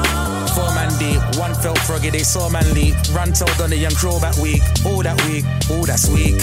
Four 0.54 0.70
man 0.74 0.90
deep, 0.98 1.22
one 1.38 1.54
felt 1.54 1.78
froggy, 1.78 2.10
they 2.10 2.22
saw 2.22 2.48
man 2.50 2.72
leap. 2.74 2.94
Run 3.12 3.32
told 3.32 3.58
on 3.60 3.70
the 3.70 3.76
young 3.76 3.94
crow 3.94 4.18
that 4.18 4.36
week. 4.38 4.62
All 4.84 5.02
that 5.02 5.20
week, 5.26 5.44
all 5.70 5.84
that's 5.84 6.08
weak. 6.10 6.40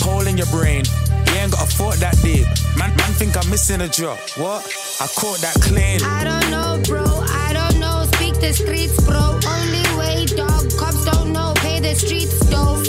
Hole 0.00 0.26
in 0.26 0.36
your 0.36 0.46
brain, 0.46 0.84
you 1.26 1.34
ain't 1.34 1.52
got 1.52 1.62
a 1.62 1.66
thought 1.66 1.96
that 1.96 2.16
deep. 2.22 2.46
Man, 2.76 2.94
man 2.96 3.12
think 3.18 3.36
I'm 3.36 3.48
missing 3.50 3.80
a 3.80 3.88
drop. 3.88 4.18
What? 4.36 4.64
I 5.00 5.06
caught 5.18 5.38
that 5.38 5.54
clean. 5.60 6.02
I 6.02 6.24
don't 6.24 6.50
know 6.50 6.80
bro, 6.86 7.04
I 7.04 7.52
don't 7.52 7.80
know 7.80 8.04
Speak 8.14 8.34
the 8.40 8.52
streets 8.52 8.98
bro 9.04 9.38
Only 9.46 9.84
way 9.98 10.26
dog, 10.26 10.70
cops 10.78 11.04
don't 11.04 11.32
know 11.32 11.52
Pay 11.56 11.80
the 11.80 11.94
streets 11.94 12.38
though 12.46 12.82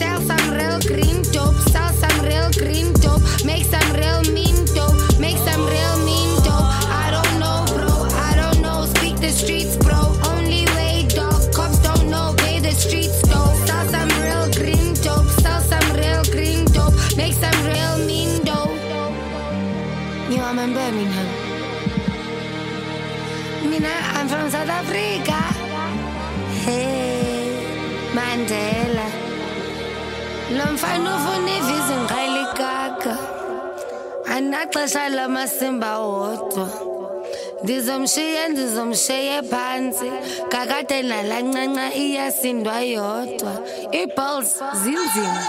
from 24.29 24.49
South 24.49 24.69
Africa. 24.69 25.37
Hey, 26.65 28.09
Mandela. 28.13 29.07
Lo 30.57 30.65
mfana 30.73 31.15
ufuna 31.15 31.51
ivisa 31.57 31.95
ngiqalikaka. 32.01 33.17
Anaxesha 34.35 35.09
lamasimba 35.09 35.99
wodwa. 35.99 36.69
Ndizomshiya 37.63 38.49
ndizomshiye 38.49 39.41
phansi. 39.41 40.11
Kakade 40.49 41.01
nalancanca 41.01 41.93
iyasindwa 41.95 42.81
yodwa. 42.81 43.61
Iballs 43.91 44.59
zinzima. 44.83 45.43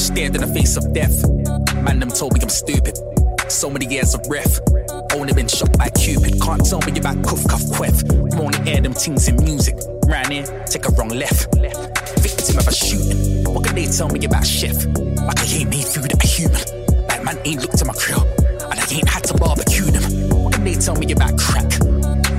Stared 0.00 0.34
in 0.36 0.40
the 0.40 0.60
face 0.60 0.76
of 0.76 0.92
death. 0.92 1.24
Man, 1.82 2.00
them 2.00 2.10
told 2.10 2.34
me 2.34 2.40
I'm 2.40 2.48
stupid. 2.48 2.98
So 3.48 3.70
many 3.70 3.86
years 3.86 4.14
of 4.14 4.20
ref. 4.30 4.60
Only 5.18 5.32
been 5.32 5.48
shot 5.48 5.76
by 5.76 5.88
Cupid. 5.90 6.40
Can't 6.40 6.64
tell 6.64 6.80
me 6.82 6.96
about 6.96 7.24
cuff 7.26 7.42
cuff 7.48 7.68
queff. 7.72 8.04
Wanna 8.38 8.62
air 8.70 8.80
them 8.80 8.92
things 8.94 9.26
in 9.26 9.34
music. 9.42 9.74
Ran 10.06 10.30
in, 10.30 10.46
take 10.66 10.86
a 10.86 10.92
wrong 10.92 11.08
left. 11.08 11.52
Victim 12.22 12.56
of 12.56 12.68
a 12.68 12.72
shooting. 12.72 13.42
What 13.52 13.64
can 13.64 13.74
they 13.74 13.86
tell 13.86 14.08
me 14.08 14.24
about 14.24 14.46
chef? 14.46 14.86
Like 14.86 15.40
I 15.40 15.46
ain't 15.58 15.70
made 15.70 15.84
food 15.84 16.14
a 16.14 16.24
human. 16.24 16.62
Like 17.08 17.24
man 17.24 17.36
ain't 17.44 17.62
looked 17.62 17.80
at 17.80 17.86
my 17.88 17.94
grill. 17.94 18.22
And 18.70 18.78
I 18.78 18.86
ain't 18.94 19.08
had 19.08 19.24
to 19.24 19.34
barbecue 19.34 19.90
them. 19.90 20.06
What 20.30 20.54
can 20.54 20.62
they 20.62 20.74
tell 20.74 20.94
me 20.94 21.10
about 21.10 21.36
crack? 21.36 21.66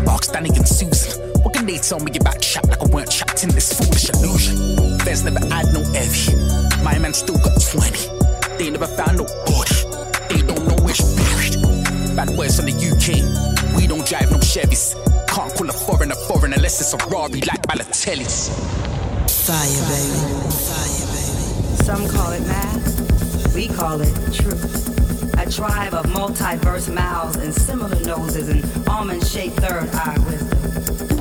Bark 0.06 0.24
Danny 0.32 0.48
and 0.56 0.66
Susan. 0.66 1.20
What 1.44 1.56
can 1.56 1.66
they 1.66 1.80
tell 1.80 2.00
me 2.00 2.16
about 2.18 2.40
chat 2.40 2.66
like 2.70 2.82
I 2.82 2.86
weren't 2.86 3.12
trapped 3.12 3.44
in 3.44 3.50
this 3.50 3.74
foolish 3.74 4.10
illusion? 4.10 4.98
There's 5.04 5.26
never 5.26 5.46
had 5.54 5.68
no 5.74 5.84
heavy. 5.92 6.32
My 6.82 6.98
man 6.98 7.14
still 7.14 7.40
got 7.40 7.60
20. 7.60 8.08
They 8.58 8.70
never 8.70 8.88
found 8.88 9.18
no 9.18 9.26
body. 9.46 9.79
Bad 12.20 12.32
words 12.32 12.58
from 12.58 12.66
the 12.66 12.74
UK. 12.74 13.78
We 13.78 13.88
don't 13.88 14.06
drive 14.06 14.30
no 14.30 14.40
Chevys. 14.40 14.94
Can't 15.30 15.56
call 15.56 15.70
a 15.70 15.72
foreigner 15.72 16.16
foreign 16.16 16.52
unless 16.52 16.82
it's 16.82 16.94
a 16.94 16.98
Rari 17.08 17.40
like 17.48 17.62
Balotelli's. 17.62 18.50
Fire, 19.48 19.84
baby. 19.88 20.20
Fire, 20.68 21.08
baby. 21.16 21.84
Some 21.86 22.10
call 22.10 22.34
it 22.34 22.46
math, 22.46 23.56
we 23.56 23.70
call 23.70 24.02
it 24.02 24.14
truth. 24.34 24.90
A 25.40 25.50
tribe 25.50 25.94
of 25.94 26.08
multiverse 26.08 26.94
mouths 26.94 27.38
and 27.38 27.54
similar 27.54 27.98
noses 28.02 28.50
and 28.50 28.66
almond 28.90 29.26
shaped 29.26 29.56
third 29.56 29.88
eye 29.94 30.18
wisdom. 30.28 31.19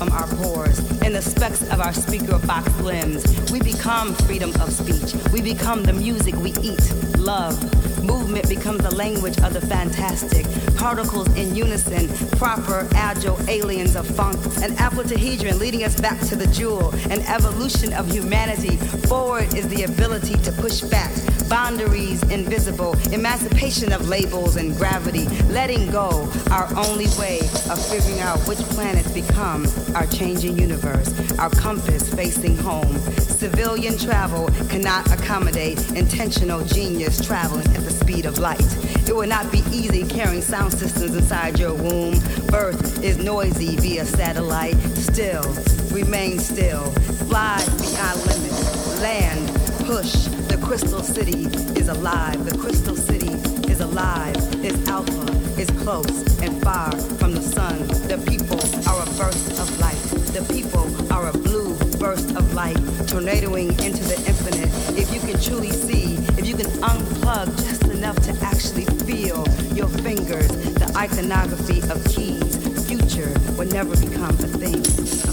From 0.00 0.12
our 0.12 0.26
pores. 0.28 0.78
In 1.02 1.12
the 1.12 1.20
specks 1.20 1.60
of 1.70 1.78
our 1.78 1.92
speaker 1.92 2.38
box 2.46 2.74
limbs. 2.80 3.22
We 3.50 3.60
become 3.60 4.14
freedom 4.14 4.50
of 4.58 4.72
speech. 4.72 5.12
We 5.30 5.42
become 5.42 5.82
the 5.82 5.92
music 5.92 6.34
we 6.36 6.52
eat, 6.62 6.80
love. 7.18 7.54
Movement 8.02 8.48
becomes 8.48 8.80
the 8.80 8.94
language 8.94 9.36
of 9.42 9.52
the 9.52 9.60
fantastic. 9.60 10.46
Particles 10.76 11.28
in 11.36 11.54
unison, 11.54 12.08
proper, 12.38 12.88
agile 12.94 13.38
aliens 13.46 13.94
of 13.94 14.06
funk. 14.06 14.38
An 14.62 14.74
apotahedron 14.76 15.58
leading 15.58 15.84
us 15.84 16.00
back 16.00 16.18
to 16.28 16.34
the 16.34 16.46
jewel. 16.46 16.94
An 17.10 17.20
evolution 17.26 17.92
of 17.92 18.10
humanity. 18.10 18.78
Forward 19.06 19.52
is 19.54 19.68
the 19.68 19.82
ability 19.82 20.38
to 20.44 20.52
push 20.52 20.80
back 20.80 21.12
boundaries 21.50 22.22
invisible, 22.30 22.96
emancipation 23.12 23.92
of 23.92 24.08
labels 24.08 24.54
and 24.54 24.74
gravity, 24.76 25.26
letting 25.48 25.90
go, 25.90 26.32
our 26.52 26.68
only 26.76 27.08
way 27.18 27.40
of 27.68 27.84
figuring 27.90 28.20
out 28.20 28.38
which 28.46 28.58
planets 28.70 29.10
become 29.10 29.66
our 29.96 30.06
changing 30.06 30.56
universe, 30.56 31.12
our 31.38 31.50
compass 31.50 32.08
facing 32.14 32.56
home. 32.56 32.96
Civilian 33.18 33.98
travel 33.98 34.48
cannot 34.68 35.10
accommodate 35.12 35.78
intentional 35.92 36.64
genius 36.64 37.24
traveling 37.24 37.66
at 37.74 37.82
the 37.82 37.90
speed 37.90 38.26
of 38.26 38.38
light. 38.38 38.60
It 39.08 39.14
will 39.14 39.26
not 39.26 39.50
be 39.50 39.64
easy 39.72 40.06
carrying 40.06 40.42
sound 40.42 40.72
systems 40.72 41.16
inside 41.16 41.58
your 41.58 41.74
womb. 41.74 42.20
Birth 42.46 43.02
is 43.02 43.18
noisy 43.18 43.74
via 43.76 44.04
satellite. 44.04 44.76
Still, 44.94 45.42
remain 45.90 46.38
still. 46.38 46.92
Fly 47.26 47.58
beyond 47.78 48.20
limits. 48.26 49.00
Land, 49.00 49.48
push 49.84 50.39
crystal 50.70 51.02
city 51.02 51.46
is 51.76 51.88
alive. 51.88 52.44
The 52.44 52.56
crystal 52.56 52.94
city 52.94 53.32
is 53.68 53.80
alive. 53.80 54.36
It's 54.64 54.88
alpha, 54.88 55.26
it's 55.60 55.70
close 55.82 56.38
and 56.38 56.62
far 56.62 56.92
from 57.18 57.34
the 57.34 57.42
sun. 57.42 57.88
The 58.06 58.18
people 58.30 58.60
are 58.88 59.02
a 59.02 59.06
burst 59.18 59.58
of 59.58 59.66
light. 59.80 59.98
The 60.30 60.46
people 60.54 60.86
are 61.12 61.28
a 61.28 61.32
blue 61.32 61.74
burst 61.98 62.36
of 62.36 62.54
light, 62.54 62.78
tornadoing 63.08 63.70
into 63.82 64.04
the 64.04 64.22
infinite. 64.28 64.70
If 64.96 65.12
you 65.12 65.18
can 65.18 65.40
truly 65.40 65.72
see, 65.72 66.14
if 66.38 66.46
you 66.46 66.54
can 66.54 66.70
unplug 66.86 67.48
just 67.66 67.82
enough 67.86 68.20
to 68.26 68.32
actually 68.40 68.84
feel 69.04 69.44
your 69.74 69.88
fingers, 69.88 70.52
the 70.74 70.92
iconography 70.96 71.80
of 71.90 71.98
keys, 72.14 72.86
future 72.86 73.34
will 73.58 73.66
never 73.66 73.96
become 73.96 74.36
a 74.38 74.50
thing. 74.62 75.29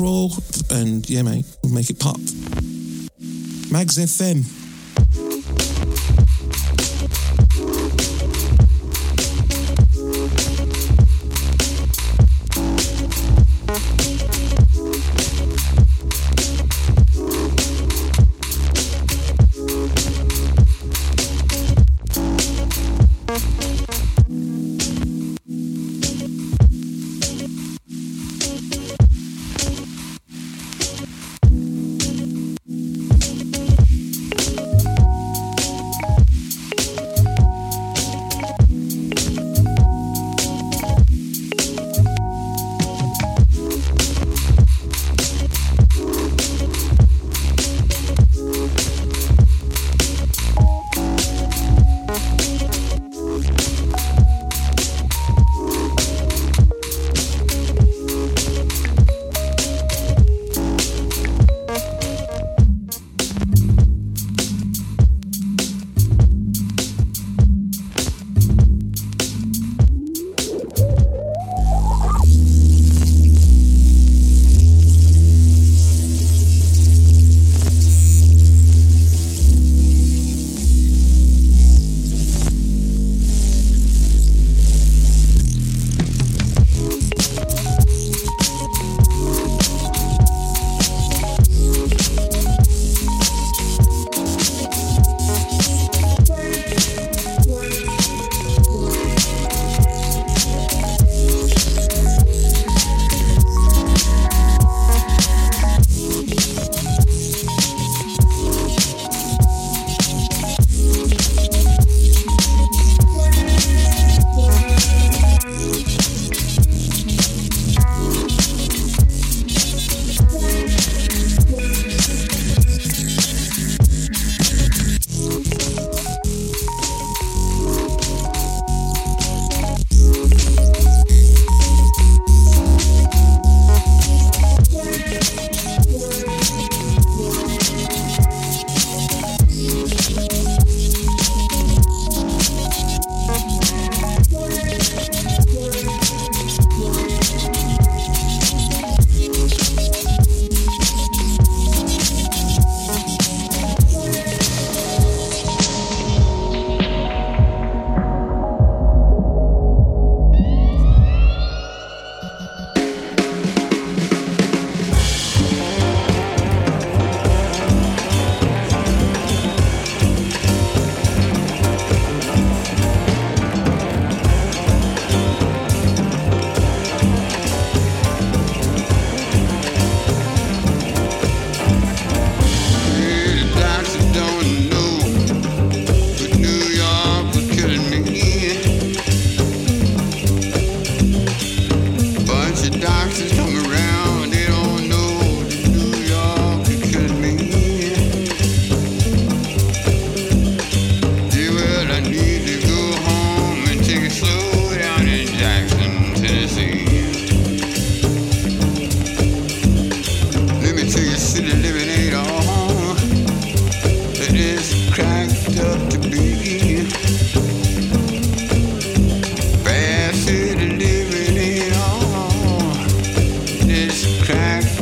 Roll 0.00 0.32
and 0.70 1.08
yeah, 1.08 1.22
mate, 1.22 1.44
we'll 1.62 1.72
make 1.72 1.90
it 1.90 1.98
pop. 1.98 2.18
Mags 3.70 3.98
FM. 3.98 4.65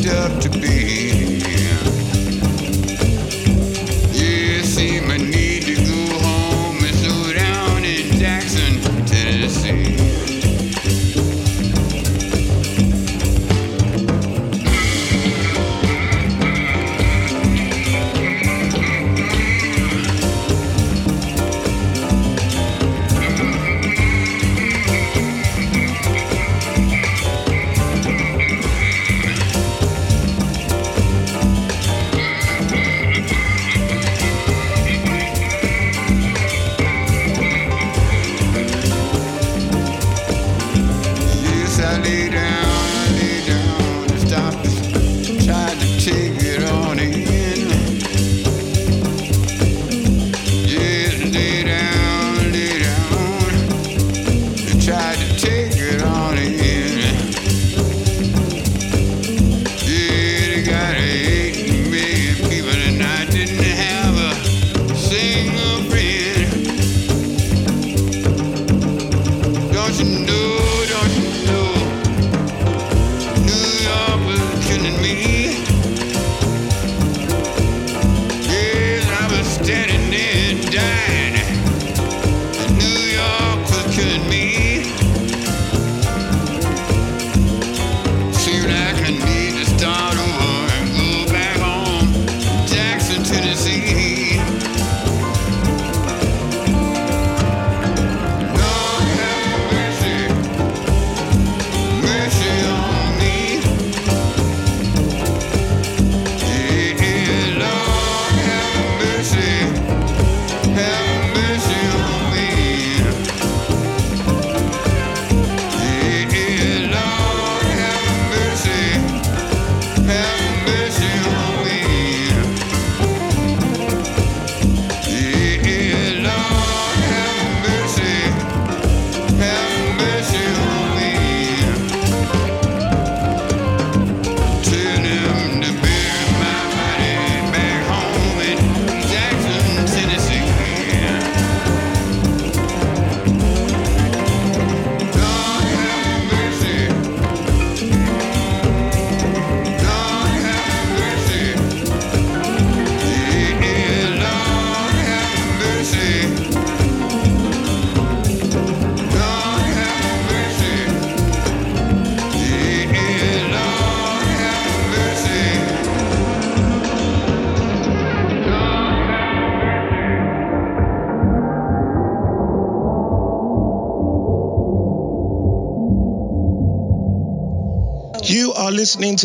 dare 0.05 0.29
to 0.39 0.51
be. 0.51 1.14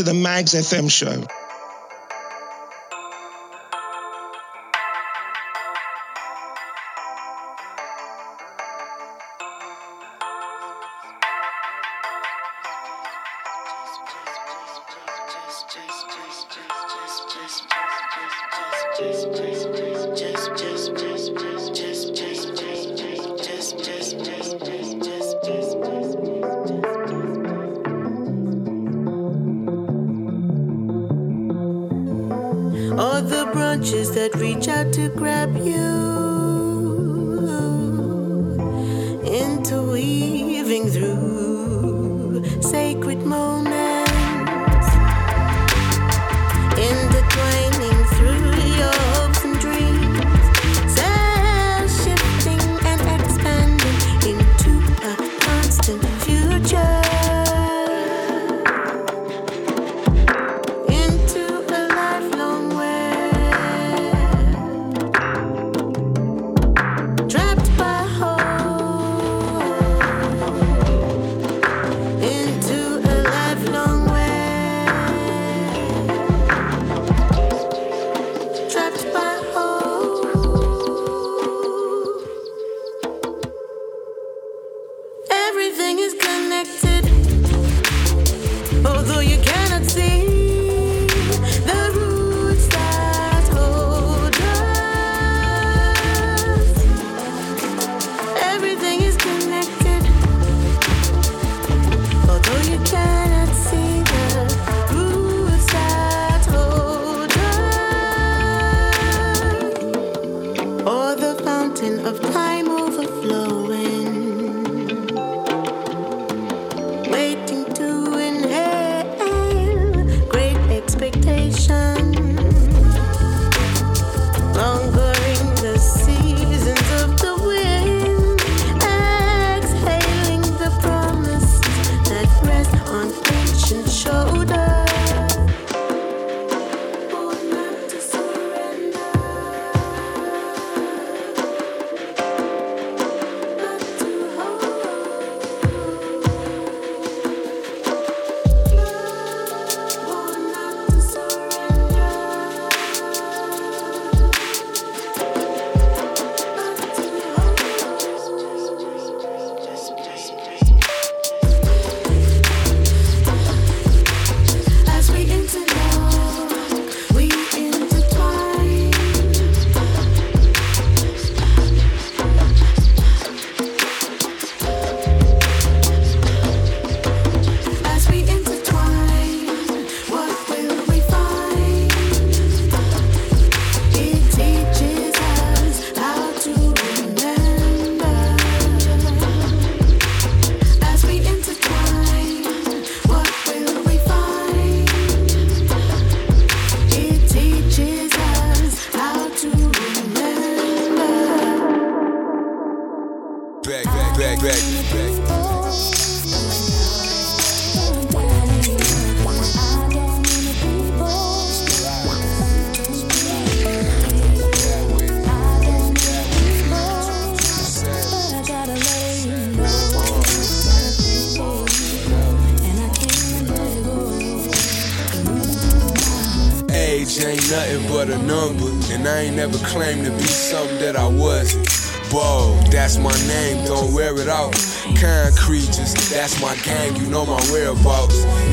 The 0.10 0.16
Mags 0.16 0.56
FM 0.56 0.90
show. 0.90 1.24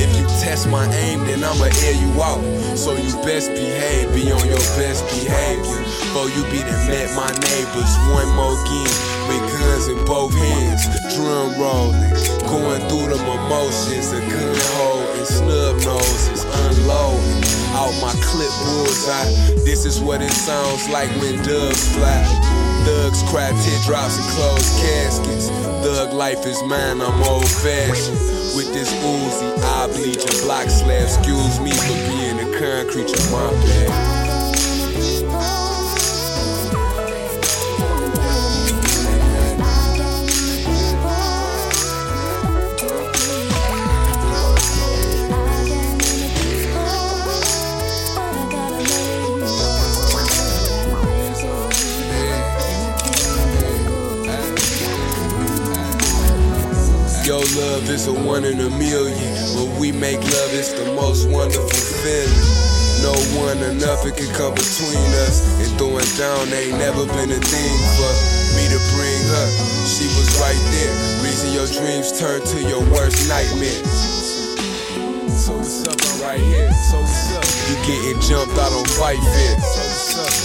If 0.00 0.16
you 0.16 0.26
test 0.40 0.68
my 0.68 0.84
aim, 0.94 1.24
then 1.26 1.44
I'ma 1.44 1.68
air 1.84 1.96
you 1.96 2.10
out. 2.22 2.40
So 2.76 2.92
you 2.92 3.12
best 3.24 3.50
behave, 3.50 4.12
be 4.14 4.32
on 4.32 4.46
your 4.46 4.64
best 4.80 5.04
behavior. 5.08 5.80
Before 6.16 6.28
you 6.28 6.42
be 6.48 6.64
the 6.64 6.72
met 6.88 7.12
my 7.16 7.28
neighbors, 7.28 7.92
one 8.12 8.28
more 8.32 8.56
game. 8.64 8.96
With 9.28 9.44
guns 9.52 9.88
in 9.88 10.04
both 10.04 10.32
hands, 10.34 10.88
drum 11.16 11.52
rolling, 11.60 12.12
going 12.48 12.80
through 12.88 13.12
the 13.12 13.20
emotions, 13.20 14.12
a 14.12 14.20
gun 14.20 14.56
holding, 14.76 15.24
snub 15.24 15.76
noses, 15.84 16.44
unloading. 16.44 17.44
Out 17.76 17.92
my 18.00 18.14
clip 18.24 18.52
bullseye, 18.64 19.28
this 19.64 19.84
is 19.84 20.00
what 20.00 20.22
it 20.22 20.30
sounds 20.30 20.88
like 20.88 21.10
when 21.20 21.42
doves 21.42 21.94
fly. 21.94 22.45
Thugs 22.86 23.24
cry 23.24 23.50
teardrops 23.64 24.16
and 24.16 24.28
closed 24.36 24.78
caskets. 24.78 25.48
Thug 25.82 26.12
life 26.12 26.46
is 26.46 26.62
mine, 26.62 27.00
I'm 27.00 27.20
old 27.24 27.48
fashioned. 27.48 28.16
With 28.54 28.72
this 28.72 28.92
Uzi, 29.02 29.58
I 29.58 29.88
bleed 29.88 30.22
your 30.22 30.44
block 30.44 30.70
slab. 30.70 31.02
Excuse 31.02 31.58
me 31.58 31.72
for 31.72 31.98
being 32.08 32.38
a 32.38 32.58
concrete, 32.58 33.10
you 33.10 33.32
my 33.32 33.50
bad. 33.50 34.15
A 58.06 58.12
one 58.12 58.44
in 58.44 58.60
a 58.60 58.70
million. 58.78 59.34
When 59.58 59.78
we 59.78 59.90
make 59.90 60.22
love, 60.22 60.50
it's 60.54 60.72
the 60.72 60.86
most 60.94 61.28
wonderful 61.28 61.68
feeling. 62.02 62.46
No 63.02 63.14
one 63.38 63.58
or 63.58 63.74
nothing 63.74 64.14
can 64.14 64.30
come 64.34 64.54
between 64.54 65.10
us. 65.26 65.42
And 65.58 65.70
throwing 65.78 66.06
down 66.14 66.46
ain't 66.54 66.78
never 66.78 67.04
been 67.06 67.30
a 67.34 67.40
thing 67.40 67.76
for 67.98 68.12
me 68.54 68.64
to 68.70 68.80
bring 68.94 69.22
her. 69.34 69.46
She 69.86 70.06
was 70.14 70.28
right 70.38 70.62
there. 70.70 70.94
Reason 71.22 71.50
your 71.50 71.66
dreams 71.66 72.14
turn 72.18 72.42
to 72.46 72.58
your 72.62 72.82
worst 72.94 73.28
nightmare. 73.28 73.82
So 75.30 75.58
what's 75.58 75.86
up? 75.86 75.98
I'm 75.98 76.22
right 76.22 76.40
here. 76.40 76.70
So 76.90 77.00
what's 77.00 77.34
up? 77.34 77.44
You 77.70 77.76
getting 77.86 78.20
jumped 78.22 78.54
out 78.58 78.72
on 78.72 78.84
fight 78.98 79.18
fit. 79.18 79.85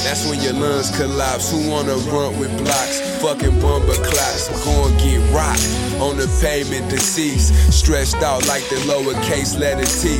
That's 0.04 0.28
when 0.28 0.42
your 0.42 0.54
lungs 0.54 0.90
collapse. 0.96 1.52
Who 1.52 1.70
wanna 1.70 1.96
run 2.12 2.38
with 2.40 2.52
blocks? 2.58 3.00
Fucking 3.22 3.60
bumper 3.62 3.94
claps. 4.04 4.50
Go 4.66 4.88
and 4.88 5.00
get 5.00 5.22
rocked 5.32 5.64
on 6.02 6.18
the 6.18 6.28
pavement, 6.42 6.90
deceased. 6.90 7.54
Stretched 7.72 8.22
out 8.24 8.48
like 8.48 8.68
the 8.70 8.76
lowercase 8.90 9.58
letter 9.58 9.86
T. 9.86 10.18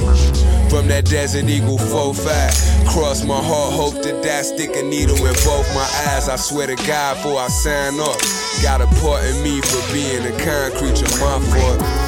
From 0.70 0.88
that 0.88 1.06
Desert 1.06 1.50
Eagle 1.50 1.78
4-5. 1.78 2.88
Cross 2.88 3.26
my 3.26 3.36
heart, 3.36 3.74
hope 3.74 4.02
to 4.04 4.14
die. 4.22 4.42
Stick 4.42 4.76
a 4.76 4.84
needle 4.84 5.18
in 5.18 5.34
both 5.44 5.68
my 5.76 5.88
eyes. 6.08 6.30
I 6.30 6.38
swear 6.38 6.68
to 6.68 6.76
God, 6.88 7.18
before 7.18 7.40
I 7.40 7.48
sign 7.48 8.00
up. 8.00 8.20
Got 8.64 8.80
a 8.80 8.88
part 9.02 9.26
in 9.26 9.44
me 9.44 9.60
for 9.62 9.82
being 9.92 10.24
a 10.24 10.32
kind 10.40 10.74
creature, 10.76 11.10
my 11.20 11.40
fault. 11.52 12.01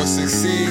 Don't 0.00 0.08
succeed, 0.08 0.68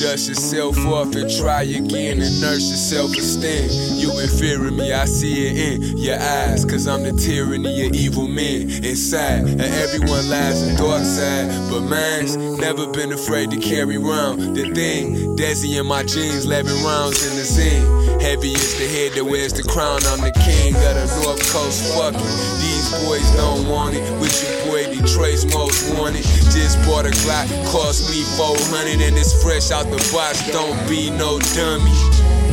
dust 0.00 0.28
yourself 0.28 0.78
off 0.86 1.16
and 1.16 1.28
try 1.36 1.62
again 1.62 2.22
and 2.22 2.40
nurse 2.40 2.68
your 2.68 2.78
self 2.78 3.10
esteem. 3.10 3.68
You 3.98 4.16
in 4.20 4.28
fear 4.28 4.64
of 4.64 4.72
me, 4.72 4.92
I 4.92 5.04
see 5.04 5.48
it 5.48 5.82
in 5.82 5.98
your 5.98 6.14
eyes, 6.20 6.64
cause 6.64 6.86
I'm 6.86 7.02
the 7.02 7.12
tyranny 7.12 7.86
of 7.86 7.94
evil 7.94 8.28
men 8.28 8.70
inside. 8.84 9.48
And 9.48 9.60
everyone 9.60 10.28
lies 10.30 10.62
a 10.62 10.76
dark 10.76 11.02
side, 11.02 11.48
but 11.70 11.80
mine's 11.80 12.36
never 12.36 12.86
been 12.86 13.12
afraid 13.12 13.50
to 13.50 13.58
carry 13.58 13.98
round 13.98 14.54
the 14.54 14.70
thing. 14.70 15.36
Desi 15.36 15.80
in 15.80 15.86
my 15.86 16.04
jeans, 16.04 16.44
11 16.44 16.84
rounds 16.84 17.26
in 17.26 17.34
the 17.34 17.42
zine. 17.42 18.22
Heavy 18.22 18.52
is 18.52 18.78
the 18.78 18.86
head 18.86 19.12
that 19.14 19.24
wears 19.24 19.52
the 19.52 19.64
crown, 19.64 19.98
I'm 20.06 20.20
the 20.20 20.30
king 20.30 20.76
of 20.76 20.94
the 20.94 21.20
North 21.24 21.52
Coast. 21.52 21.94
Fuck 21.94 22.14
it, 22.14 22.61
boys 23.04 23.28
don't 23.32 23.66
want 23.68 23.94
it. 23.94 24.02
With 24.20 24.34
your 24.42 24.52
boy, 24.66 24.84
Detroit's 24.92 25.44
most 25.54 25.94
wanted. 25.96 26.24
Just 26.52 26.76
bought 26.84 27.06
a 27.06 27.10
Glock, 27.24 27.48
cost 27.72 28.10
me 28.10 28.22
400 28.36 29.00
and 29.00 29.16
it's 29.16 29.32
fresh 29.42 29.70
out 29.70 29.88
the 29.90 30.00
box. 30.12 30.44
Don't 30.52 30.76
be 30.88 31.10
no 31.10 31.38
dummy. 31.56 31.92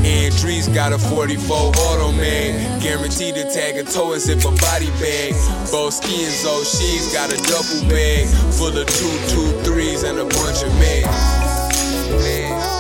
Andrews 0.06 0.70
got 0.70 0.94
a 0.94 0.98
44 0.98 1.56
auto 1.56 2.12
man. 2.14 2.80
Guaranteed 2.80 3.36
to 3.36 3.44
tag 3.52 3.76
a 3.78 3.84
toe 3.84 4.14
and 4.14 4.22
zip 4.22 4.40
a 4.46 4.52
body 4.64 4.90
bag. 5.02 5.34
Boski 5.68 6.24
and 6.24 6.36
oh, 6.48 6.64
Zo, 6.64 6.64
she's 6.64 7.12
got 7.14 7.34
a 7.34 7.38
double 7.50 7.82
bag 7.90 8.28
full 8.56 8.78
of 8.78 8.88
two, 8.88 9.12
two, 9.28 9.52
threes 9.64 10.04
and 10.04 10.20
a 10.20 10.24
bunch 10.24 10.64
of 10.64 10.72
meds. 10.80 12.79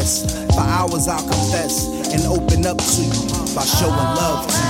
I? 0.00 0.04
For 0.54 0.60
hours 0.60 1.08
I'll 1.08 1.22
confess 1.22 1.86
and 2.12 2.24
open 2.26 2.66
up 2.66 2.78
to 2.78 3.02
you 3.02 3.54
by 3.54 3.64
showing 3.64 3.92
love 3.92 4.46
to 4.46 4.56
you. 4.56 4.69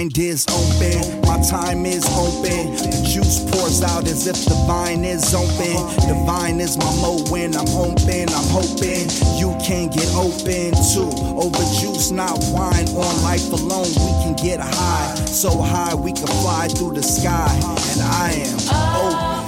Mind 0.00 0.16
is 0.16 0.46
open, 0.48 1.20
my 1.28 1.38
time 1.42 1.84
is 1.84 2.06
open. 2.16 2.72
The 2.72 3.10
juice 3.12 3.40
pours 3.50 3.82
out 3.82 4.04
as 4.06 4.26
if 4.26 4.46
the 4.46 4.54
vine 4.66 5.04
is 5.04 5.34
open. 5.34 5.76
The 6.08 6.14
vine 6.26 6.58
is 6.58 6.78
my 6.78 6.90
mo 7.02 7.22
when 7.28 7.54
I'm 7.54 7.68
open. 7.76 8.28
I'm 8.30 8.48
hoping 8.48 9.10
you 9.36 9.52
can 9.60 9.88
get 9.88 10.08
open 10.16 10.72
too. 10.92 11.10
Over 11.36 11.64
juice, 11.78 12.10
not 12.10 12.38
wine. 12.48 12.88
On 12.96 13.22
life 13.22 13.52
alone, 13.52 13.92
we 13.92 14.12
can 14.24 14.36
get 14.36 14.58
high. 14.60 15.14
So 15.26 15.50
high 15.60 15.94
we 15.94 16.12
can 16.12 16.28
fly 16.40 16.68
through 16.68 16.94
the 16.94 17.02
sky. 17.02 17.52
And 17.92 18.00
I 18.00 18.30
am 18.32 19.34
open. 19.34 19.39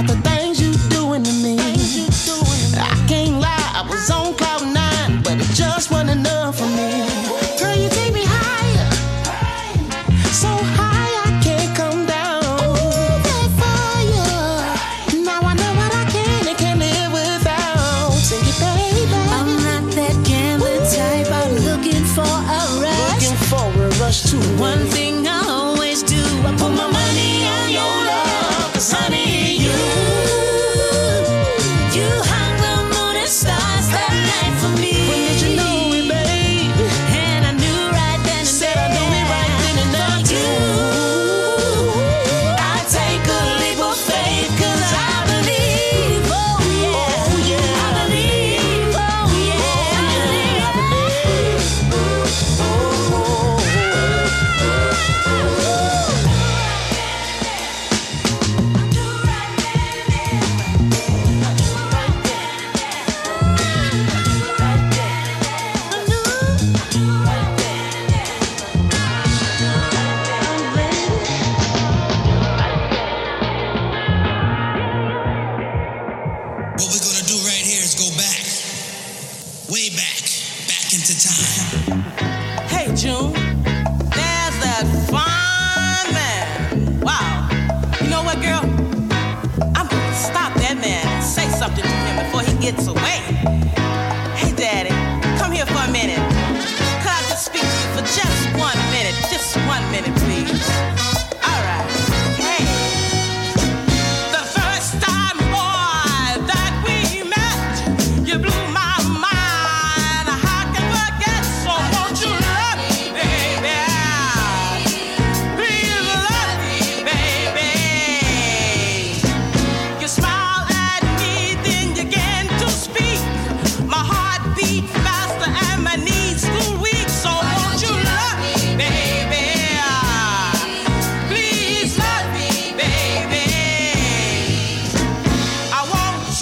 About 0.00 0.16
the 0.16 0.22
things 0.22 0.39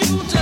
you. 0.00 0.37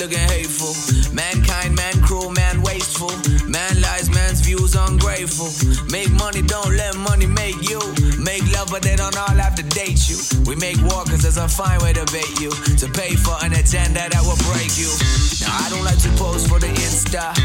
Looking 0.00 0.28
hateful. 0.32 0.72
Mankind, 1.12 1.76
man 1.76 1.92
cruel, 2.00 2.30
man 2.30 2.62
wasteful. 2.62 3.12
Man 3.46 3.80
lies, 3.82 4.08
man's 4.08 4.40
views 4.40 4.74
ungrateful. 4.74 5.52
Make 5.92 6.10
money, 6.12 6.40
don't 6.40 6.74
let 6.74 6.96
money 6.96 7.26
make 7.26 7.60
you. 7.68 7.78
Make 8.16 8.40
love, 8.56 8.70
but 8.70 8.80
they 8.80 8.96
don't 8.96 9.16
all 9.16 9.36
have 9.36 9.54
to 9.56 9.62
date 9.62 10.08
you. 10.08 10.16
We 10.48 10.56
make 10.56 10.80
war 10.88 11.04
cause 11.04 11.20
there's 11.20 11.36
a 11.36 11.48
fine 11.48 11.80
way 11.80 11.92
to 11.92 12.06
bait 12.12 12.32
you. 12.40 12.50
To 12.80 12.88
pay 12.88 13.14
for 13.14 13.36
an 13.44 13.52
agenda 13.52 14.08
that 14.08 14.22
will 14.24 14.40
break 14.48 14.72
you. 14.80 14.88
Now 15.44 15.52
I 15.52 15.68
don't 15.68 15.84
like 15.84 16.00
to 16.00 16.10
pose 16.16 16.48
for 16.48 16.58
the 16.58 16.72
Insta. 16.72 17.36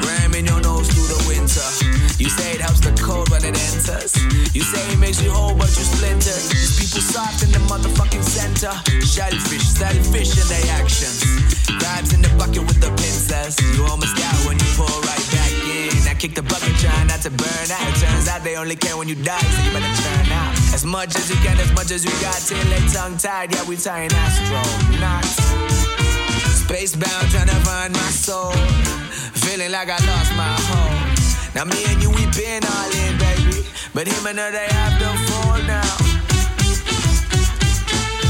Ramming 0.00 0.46
your 0.46 0.60
nose 0.62 0.88
through 0.88 1.12
the 1.12 1.27
You 1.48 2.28
say 2.28 2.52
it 2.52 2.60
helps 2.60 2.84
the 2.84 2.92
cold 3.00 3.30
when 3.32 3.40
it 3.40 3.56
enters. 3.56 4.12
You 4.52 4.60
say 4.60 4.84
it 4.92 4.98
makes 5.00 5.16
you 5.24 5.32
whole, 5.32 5.56
but 5.56 5.72
you 5.80 5.84
splinter. 5.88 6.36
These 6.52 6.76
people 6.76 7.00
soft 7.00 7.40
in 7.40 7.48
the 7.56 7.62
motherfucking 7.64 8.20
center. 8.20 8.68
Shellfish, 9.00 9.64
selfish 9.64 10.36
in 10.36 10.44
their 10.44 10.76
actions. 10.76 11.24
Vibes 11.80 12.12
in 12.12 12.20
the 12.20 12.28
bucket 12.36 12.68
with 12.68 12.84
the 12.84 12.92
pincers. 13.00 13.56
You 13.72 13.88
almost 13.88 14.12
out 14.20 14.36
when 14.44 14.60
you 14.60 14.68
pull 14.76 14.92
right 15.08 15.26
back 15.32 15.52
in. 15.72 15.96
I 16.04 16.12
kick 16.20 16.36
the 16.36 16.44
bucket, 16.44 16.76
trying 16.84 17.08
not 17.08 17.24
to 17.24 17.32
burn 17.32 17.68
out. 17.72 17.96
Turns 17.96 18.28
out 18.28 18.44
they 18.44 18.60
only 18.60 18.76
care 18.76 18.98
when 19.00 19.08
you 19.08 19.16
die, 19.16 19.40
so 19.40 19.62
you 19.64 19.72
better 19.72 19.88
turn 20.04 20.28
out. 20.28 20.52
As 20.76 20.84
much 20.84 21.16
as 21.16 21.32
you 21.32 21.36
can, 21.40 21.56
as 21.56 21.72
much 21.72 21.88
as 21.88 22.04
you 22.04 22.12
got, 22.20 22.36
till 22.44 22.60
they 22.68 22.84
tongue 22.92 23.16
tied. 23.16 23.56
Yeah, 23.56 23.64
we 23.64 23.80
tying 23.80 24.12
astronauts. 24.12 25.32
Spacebound, 26.60 27.32
trying 27.32 27.48
to 27.48 27.58
find 27.64 27.96
my 27.96 28.10
soul. 28.12 28.52
Feeling 29.48 29.72
like 29.72 29.88
I 29.88 29.96
lost 30.04 30.30
my 30.36 30.52
home. 30.68 30.97
Now 31.58 31.66
me 31.66 31.82
and 31.90 31.98
you, 31.98 32.06
we 32.14 32.22
been 32.38 32.62
all 32.62 32.86
in, 32.86 33.18
baby. 33.18 33.66
But 33.90 34.06
him 34.06 34.22
and 34.30 34.38
her, 34.38 34.46
they 34.54 34.70
have 34.78 34.94
to 35.02 35.10
fall 35.26 35.58
now. 35.66 35.90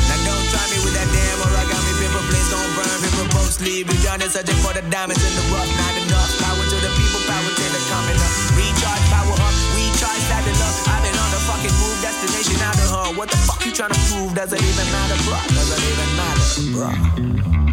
Now 0.08 0.18
don't 0.24 0.46
try 0.48 0.64
me 0.72 0.80
with 0.80 0.96
that 0.96 1.04
damn 1.12 1.36
origami 1.44 1.92
paper 2.00 2.24
plates 2.24 2.48
don't 2.48 2.72
burn. 2.72 2.88
Paper 3.04 3.28
boats 3.36 3.60
leave 3.60 3.84
you 3.84 4.00
down 4.00 4.24
and 4.24 4.32
searching 4.32 4.56
for 4.64 4.72
the 4.72 4.80
diamonds 4.88 5.20
in 5.20 5.28
the 5.36 5.44
rough. 5.52 5.68
Not 5.76 5.92
enough 6.08 6.40
power 6.40 6.64
to 6.72 6.76
the 6.80 6.88
people, 6.96 7.20
power 7.28 7.52
to 7.52 7.64
the 7.68 7.80
coming 7.92 8.16
up. 8.16 8.32
Recharge, 8.56 9.04
power 9.12 9.36
up, 9.36 9.54
recharge, 9.76 10.24
saddle 10.24 10.64
up. 10.64 10.88
I've 10.88 11.04
been 11.04 11.12
on 11.20 11.28
the 11.28 11.40
fucking 11.44 11.76
move, 11.84 12.00
destination 12.00 12.56
out 12.64 12.80
of 12.80 12.88
her. 12.88 13.08
What 13.12 13.28
the 13.28 13.36
fuck 13.44 13.60
you 13.60 13.76
trying 13.76 13.92
to 13.92 14.00
prove? 14.08 14.40
Does 14.40 14.56
it 14.56 14.64
even 14.64 14.88
matter, 14.88 15.20
bruh? 15.28 15.44
Does 15.52 15.68
it 15.76 15.84
even 15.84 16.08
matter, 16.16 16.48
bruh? 16.72 17.67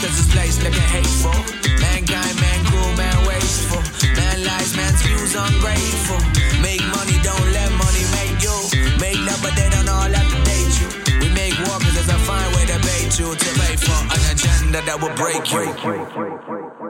Cause 0.00 0.16
this 0.16 0.30
place 0.32 0.62
looking 0.62 0.88
hateful. 0.94 1.34
Mankind, 1.80 2.34
man 2.40 2.60
cruel, 2.66 2.92
man 2.94 3.18
wasteful. 3.26 3.82
Man 4.14 4.44
lies, 4.44 4.74
man's 4.76 5.02
views 5.02 5.34
ungrateful. 5.34 6.20
Make 6.62 6.82
money, 6.94 7.18
don't 7.22 7.48
let 7.52 7.70
money 7.72 8.04
make 8.18 8.38
you. 8.42 8.56
Make 9.02 9.18
love, 9.26 9.40
but 9.42 9.54
they 9.58 9.68
don't 9.70 9.88
all 9.88 10.10
have 10.10 10.28
to 10.30 10.38
date 10.46 10.74
you. 10.80 10.88
We 11.20 11.28
make 11.34 11.54
war 11.66 11.78
cause 11.82 11.96
it's 11.98 12.10
a 12.10 12.18
fine 12.26 12.50
way 12.54 12.64
to 12.66 12.78
bait 12.86 13.18
you. 13.18 13.28
To 13.34 13.48
pay 13.60 13.74
for 13.76 13.98
an 14.14 14.22
agenda 14.30 14.80
that 14.86 14.96
will 15.02 15.14
break 15.18 15.42
you. 15.50 16.87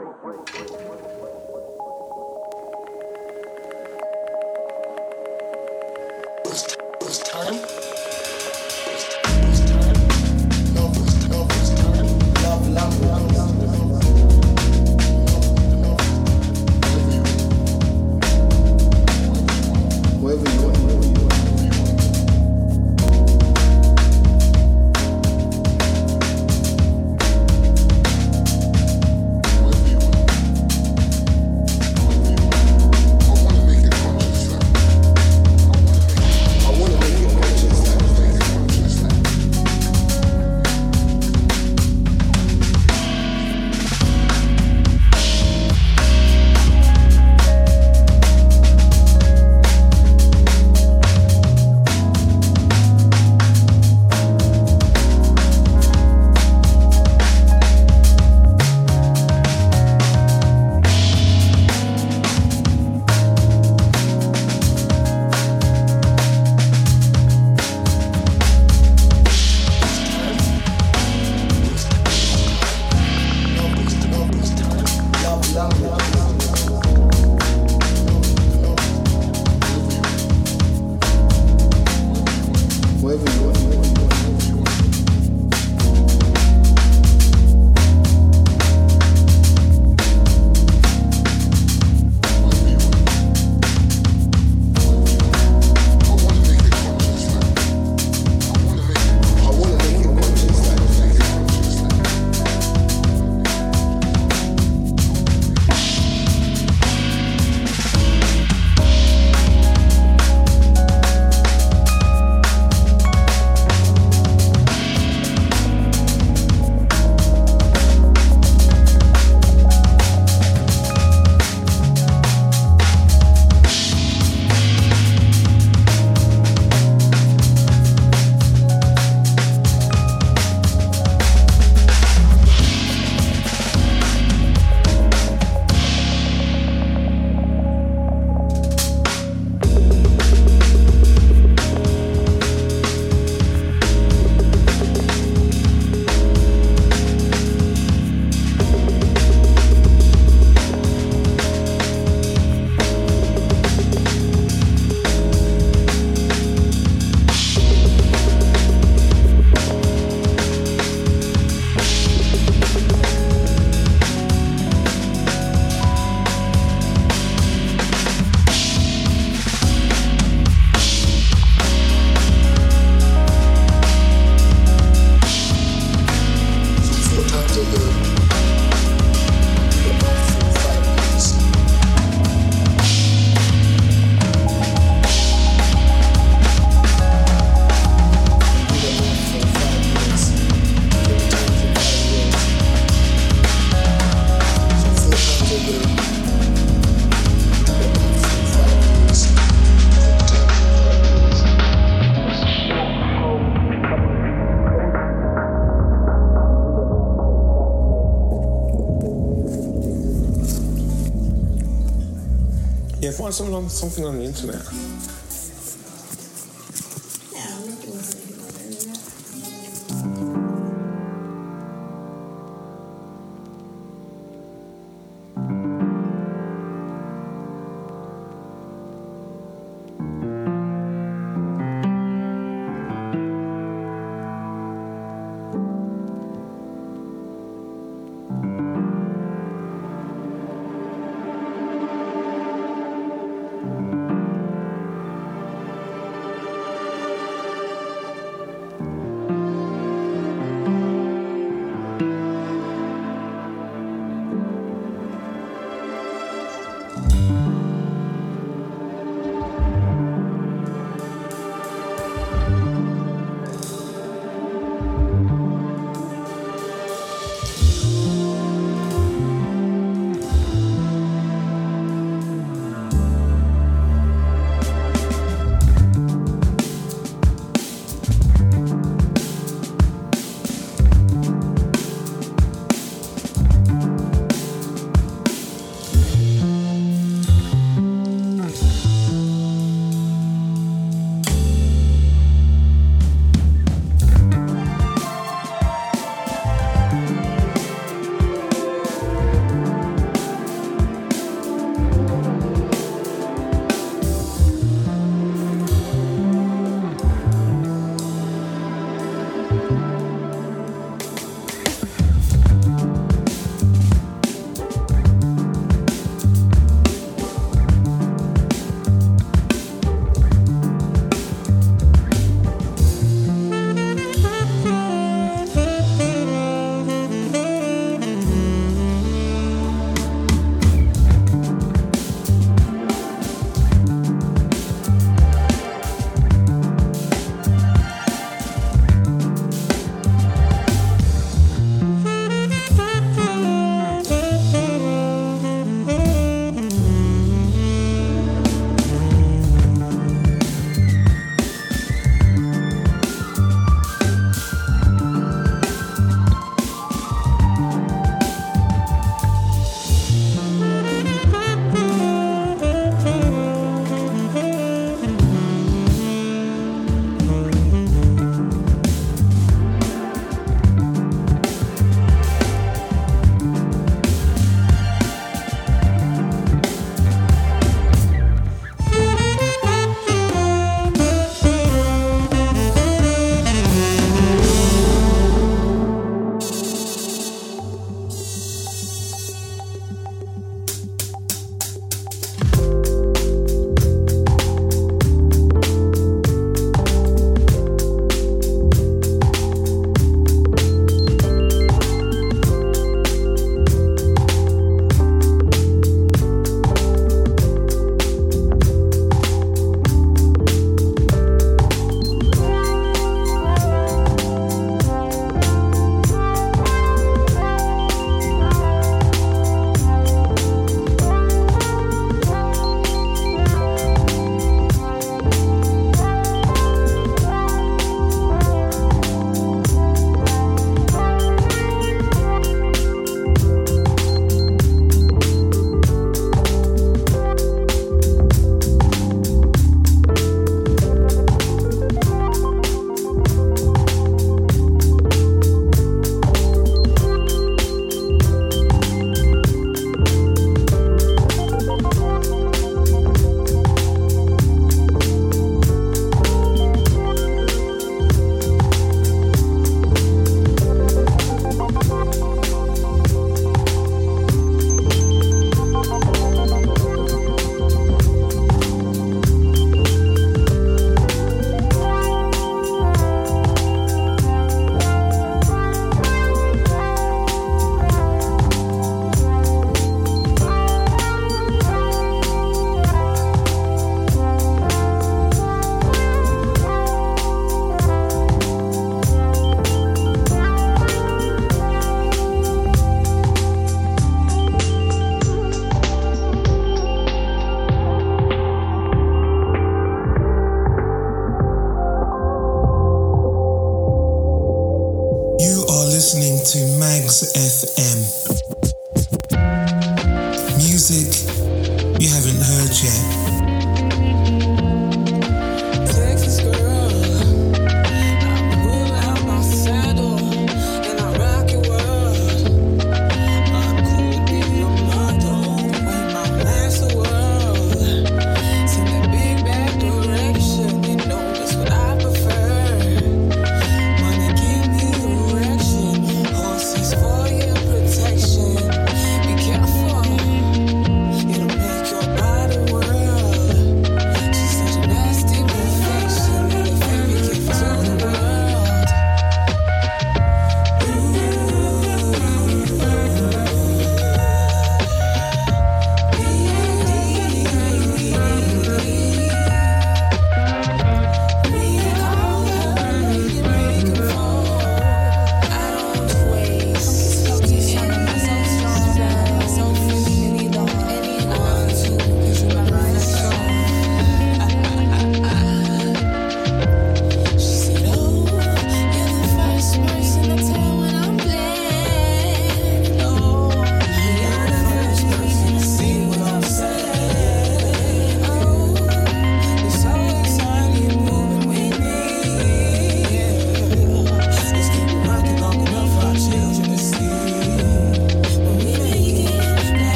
Something 213.71 214.05
on 214.05 214.17
the 214.17 214.23
internet. 214.23 214.65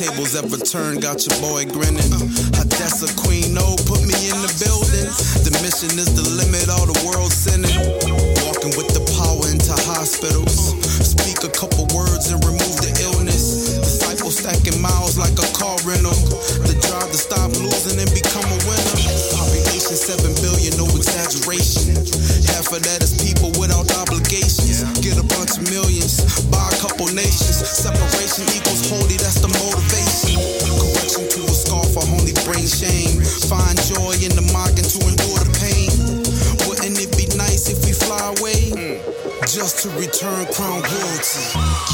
Tables 0.00 0.32
ever 0.32 0.56
turn, 0.56 0.96
got 0.96 1.20
your 1.28 1.36
boy 1.44 1.68
grinning. 1.68 2.08
Uh, 2.08 2.64
Odessa 2.64 3.04
Queen, 3.20 3.52
no, 3.52 3.76
put 3.84 4.00
me 4.00 4.16
in 4.32 4.38
the 4.40 4.48
building. 4.56 5.04
The 5.44 5.52
mission 5.60 5.92
is 6.00 6.08
the 6.16 6.24
limit, 6.40 6.72
all 6.72 6.88
the 6.88 6.96
world 7.04 7.28
sending. 7.28 7.68
Walking 8.48 8.72
with 8.80 8.88
the 8.96 9.04
power 9.20 9.44
into 9.52 9.76
hospitals. 9.92 10.72
Speak 11.04 11.44
a 11.44 11.52
couple 11.52 11.84
words 11.92 12.32
and 12.32 12.40
remove 12.48 12.80
the 12.80 12.96
illness. 13.12 13.76
Disciple 13.76 14.32
stacking 14.32 14.80
miles 14.80 15.20
like 15.20 15.36
a 15.36 15.48
car 15.52 15.76
rental. 15.84 16.16
The 16.64 16.80
drive 16.80 17.12
to 17.12 17.20
stop 17.20 17.52
losing 17.60 18.00
and 18.00 18.08
become 18.16 18.48
a 18.48 18.60
winner. 18.64 18.96
Population 19.36 20.00
7 20.00 20.32
billion, 20.40 20.80
no 20.80 20.88
exaggeration. 20.96 21.92
Half 22.48 22.72
of 22.72 22.80
that 22.88 23.04
is 23.04 23.20
people 23.20 23.52
without 23.60 23.92
obligations. 24.00 24.80
Get 25.04 25.20
a 25.20 25.26
bunch 25.28 25.60
of 25.60 25.68
millions, 25.68 26.24
buy 26.48 26.72
a 26.72 26.76
couple 26.80 27.04
nations. 27.12 27.60
Separation 27.68 28.48
equals 28.56 28.80
that's 28.80 29.09
motivation. 29.58 30.38
To 31.30 31.40
a 31.44 31.54
scar 31.54 31.84
for 31.84 32.02
only 32.14 32.32
shame. 32.66 33.20
Find 33.50 33.76
joy 33.82 34.14
in 34.22 34.32
the 34.34 34.46
to 34.82 34.98
endure 35.02 35.42
the 35.42 35.50
pain. 35.58 35.90
Wouldn't 36.66 36.98
it 36.98 37.10
be 37.16 37.26
nice 37.36 37.68
if 37.68 37.84
we 37.84 37.92
fly 37.92 38.34
away? 38.38 39.00
Just 39.46 39.82
to 39.82 39.88
return 39.98 40.46
crown 40.52 40.82
royalty. 40.82 41.89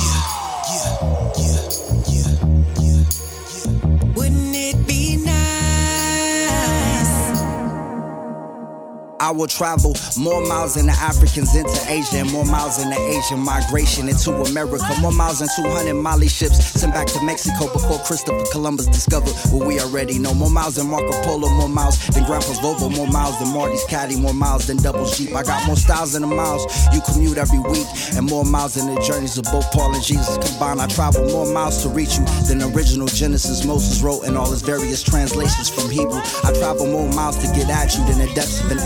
I 9.27 9.33
will 9.33 9.49
travel 9.49 9.93
more 10.17 10.41
miles 10.47 10.75
than 10.77 10.87
the 10.87 10.93
Africans 10.93 11.57
into 11.57 11.83
Asia, 11.89 12.19
and 12.19 12.31
more 12.31 12.45
miles 12.45 12.77
than 12.79 12.91
the 12.91 13.01
Asian 13.11 13.41
migration 13.41 14.09
into 14.09 14.31
America. 14.31 14.87
More 15.01 15.11
miles 15.11 15.41
than 15.41 15.49
200 15.57 15.95
Mali 15.95 16.29
ships 16.29 16.65
sent 16.79 16.95
back 16.95 17.09
to 17.09 17.21
Mexico 17.25 17.67
before 17.73 17.99
Christopher 18.07 18.45
Columbus 18.53 18.87
discovered 18.87 19.35
what 19.51 19.67
we 19.67 19.81
already 19.81 20.21
know. 20.21 20.33
More 20.33 20.49
miles 20.49 20.77
than 20.77 20.87
Marco 20.87 21.11
Polo, 21.25 21.49
more 21.59 21.69
miles 21.69 21.99
than 22.07 22.23
Grandpa's 22.23 22.61
Volvo, 22.61 22.89
more 22.95 23.09
miles 23.09 23.37
than 23.41 23.53
Marty's 23.53 23.83
Caddy, 23.87 24.15
more 24.15 24.33
miles 24.33 24.69
than 24.69 24.77
Double's 24.77 25.19
Jeep. 25.19 25.35
I 25.35 25.43
got 25.43 25.67
more 25.67 25.75
styles 25.75 26.13
than 26.13 26.23
the 26.23 26.29
miles 26.29 26.63
you 26.95 27.01
commute 27.01 27.37
every 27.37 27.59
week, 27.59 27.89
and 28.15 28.31
more 28.31 28.45
miles 28.45 28.75
than 28.75 28.95
the 28.95 29.01
journeys 29.01 29.37
of 29.39 29.45
both 29.51 29.69
Paul 29.73 29.93
and 29.93 30.05
Jesus 30.05 30.39
combined. 30.39 30.81
I 30.81 30.87
travel 30.87 31.27
more 31.27 31.53
miles 31.53 31.83
to 31.83 31.89
reach 31.89 32.17
you 32.17 32.25
than 32.47 32.59
the 32.59 32.71
original 32.73 33.09
Genesis 33.09 33.65
Moses 33.65 34.03
wrote 34.03 34.23
in 34.23 34.37
all 34.37 34.53
his 34.53 34.63
various 34.63 35.03
translations 35.03 35.69
from 35.69 35.91
Hebrew. 35.91 36.23
I 36.45 36.53
travel 36.55 36.87
more 36.87 37.09
miles 37.13 37.39
to 37.39 37.49
get 37.59 37.69
at 37.71 37.91
you 37.99 38.07
than 38.07 38.19
the 38.23 38.33
depths 38.33 38.63
of 38.63 38.71
an 38.71 38.79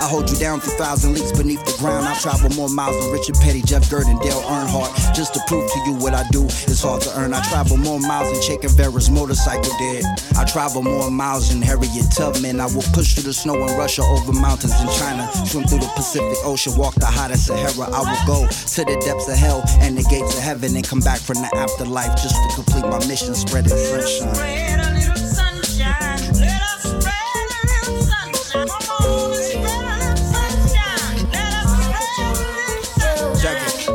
I 0.00 0.08
hold 0.08 0.30
you 0.30 0.36
down 0.36 0.60
through 0.60 0.76
thousand 0.78 1.14
leagues 1.14 1.32
beneath 1.32 1.64
the 1.64 1.76
ground. 1.78 2.06
I 2.06 2.14
travel 2.18 2.50
more 2.50 2.68
miles 2.68 2.98
than 3.02 3.12
Richard 3.12 3.36
Petty, 3.36 3.62
Jeff 3.62 3.90
Gordon, 3.90 4.18
Dale 4.18 4.42
Earnhardt. 4.42 5.14
Just 5.14 5.34
to 5.34 5.40
prove 5.46 5.70
to 5.70 5.78
you 5.86 5.94
what 5.94 6.14
I 6.14 6.24
do 6.30 6.44
is 6.44 6.82
hard 6.82 7.02
to 7.02 7.10
earn. 7.18 7.34
I 7.34 7.42
travel 7.42 7.76
more 7.76 8.00
miles 8.00 8.32
than 8.32 8.42
Che 8.42 8.58
Guevara's 8.58 9.10
motorcycle 9.10 9.72
did. 9.78 10.04
I 10.36 10.44
travel 10.44 10.82
more 10.82 11.10
miles 11.10 11.50
than 11.50 11.62
Harriet 11.62 12.10
Tubman. 12.12 12.60
I 12.60 12.66
will 12.66 12.86
push 12.92 13.14
through 13.14 13.24
the 13.24 13.34
snow 13.34 13.54
in 13.54 13.76
Russia, 13.76 14.02
over 14.02 14.32
mountains 14.32 14.78
in 14.80 14.88
China, 14.98 15.28
swim 15.46 15.64
through 15.64 15.80
the 15.80 15.92
Pacific 15.94 16.38
Ocean, 16.44 16.76
walk 16.76 16.94
the 16.94 17.06
hottest 17.06 17.46
Sahara. 17.46 17.90
I 17.90 18.00
will 18.00 18.26
go 18.26 18.48
to 18.48 18.84
the 18.84 18.96
depths 19.04 19.28
of 19.28 19.36
hell 19.36 19.62
and 19.80 19.96
the 19.96 20.04
gates 20.04 20.36
of 20.36 20.42
heaven 20.42 20.76
and 20.76 20.86
come 20.86 21.00
back 21.00 21.20
from 21.20 21.36
the 21.36 21.50
afterlife 21.56 22.14
just 22.16 22.34
to 22.34 22.54
complete 22.54 22.84
my 22.84 22.98
mission, 23.06 23.34
spreading 23.34 23.76
sunshine. 23.76 24.91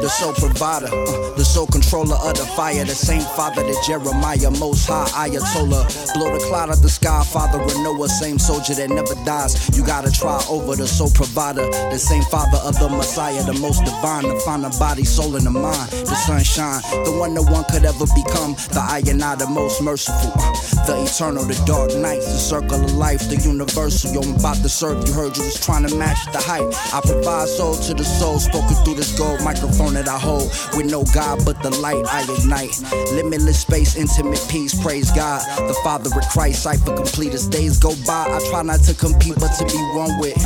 The 0.07 0.13
sole 0.13 0.31
provider, 0.31 0.87
uh, 0.87 1.35
the 1.35 1.43
sole 1.43 1.67
controller 1.67 2.15
of 2.15 2.37
the 2.37 2.45
fire, 2.55 2.85
the 2.85 2.95
same 2.95 3.19
father 3.35 3.61
that 3.61 3.83
Jeremiah, 3.85 4.49
most 4.51 4.87
high 4.87 5.27
Ayatollah. 5.27 6.13
Blow 6.13 6.31
the 6.31 6.39
cloud 6.47 6.69
of 6.69 6.81
the 6.81 6.87
sky, 6.87 7.25
father 7.25 7.59
of 7.59 7.75
Noah, 7.83 8.07
same 8.07 8.39
soldier 8.39 8.73
that 8.75 8.89
never 8.89 9.15
dies. 9.25 9.67
You 9.77 9.85
gotta 9.85 10.09
try 10.09 10.41
over 10.49 10.77
the 10.77 10.87
sole 10.87 11.11
provider, 11.11 11.67
the 11.91 11.99
same 11.99 12.23
father 12.31 12.55
of 12.63 12.79
the 12.79 12.87
Messiah, 12.87 13.43
the 13.43 13.59
most 13.59 13.83
divine, 13.83 14.23
the 14.23 14.75
body, 14.79 15.03
soul, 15.03 15.35
and 15.35 15.45
the 15.45 15.51
mind. 15.51 15.91
The 15.91 16.15
sunshine, 16.15 16.79
the 17.03 17.11
one 17.19 17.33
no 17.33 17.43
one 17.43 17.65
could 17.65 17.83
ever 17.83 18.07
become. 18.15 18.55
The 18.71 18.79
I 18.79 19.03
and 19.11 19.21
I, 19.21 19.35
the 19.35 19.47
most 19.47 19.81
merciful. 19.81 20.31
uh, 20.39 20.55
The 20.87 21.03
eternal, 21.03 21.43
the 21.43 21.59
dark 21.67 21.91
nights, 21.99 22.31
the 22.31 22.39
circle 22.39 22.79
of 22.81 22.93
life, 22.93 23.27
the 23.27 23.35
universal. 23.43 24.13
Yo, 24.15 24.21
I'm 24.21 24.39
about 24.39 24.55
to 24.63 24.69
serve. 24.69 25.05
You 25.05 25.11
heard 25.11 25.35
you 25.35 25.43
was 25.43 25.59
trying 25.59 25.85
to 25.85 25.93
match 25.97 26.31
the 26.31 26.39
height. 26.39 26.63
I 26.95 27.01
provide 27.03 27.49
soul 27.49 27.75
to 27.75 27.93
the 27.93 28.05
soul, 28.05 28.39
spoken 28.39 28.73
through 28.85 28.95
this 28.95 29.11
gold 29.19 29.43
microphone 29.43 29.96
that 29.97 30.07
I 30.07 30.19
hold. 30.19 30.49
With 30.75 30.89
no 30.91 31.03
God 31.13 31.43
but 31.45 31.61
the 31.63 31.71
light 31.81 32.05
I 32.05 32.21
ignite. 32.23 32.77
Limitless 33.13 33.61
space, 33.61 33.95
intimate 33.95 34.45
peace, 34.49 34.73
praise 34.81 35.09
God. 35.11 35.41
The 35.67 35.73
Father 35.83 36.09
of 36.13 36.27
Christ, 36.29 36.63
cipher 36.63 36.95
complete 36.95 37.33
as 37.33 37.47
days 37.47 37.77
go 37.79 37.95
by. 38.05 38.25
I 38.29 38.39
try 38.49 38.61
not 38.61 38.81
to 38.81 38.93
compete, 38.93 39.35
but 39.35 39.51
to 39.57 39.65
be 39.65 39.79
one 39.97 40.19
with. 40.19 40.37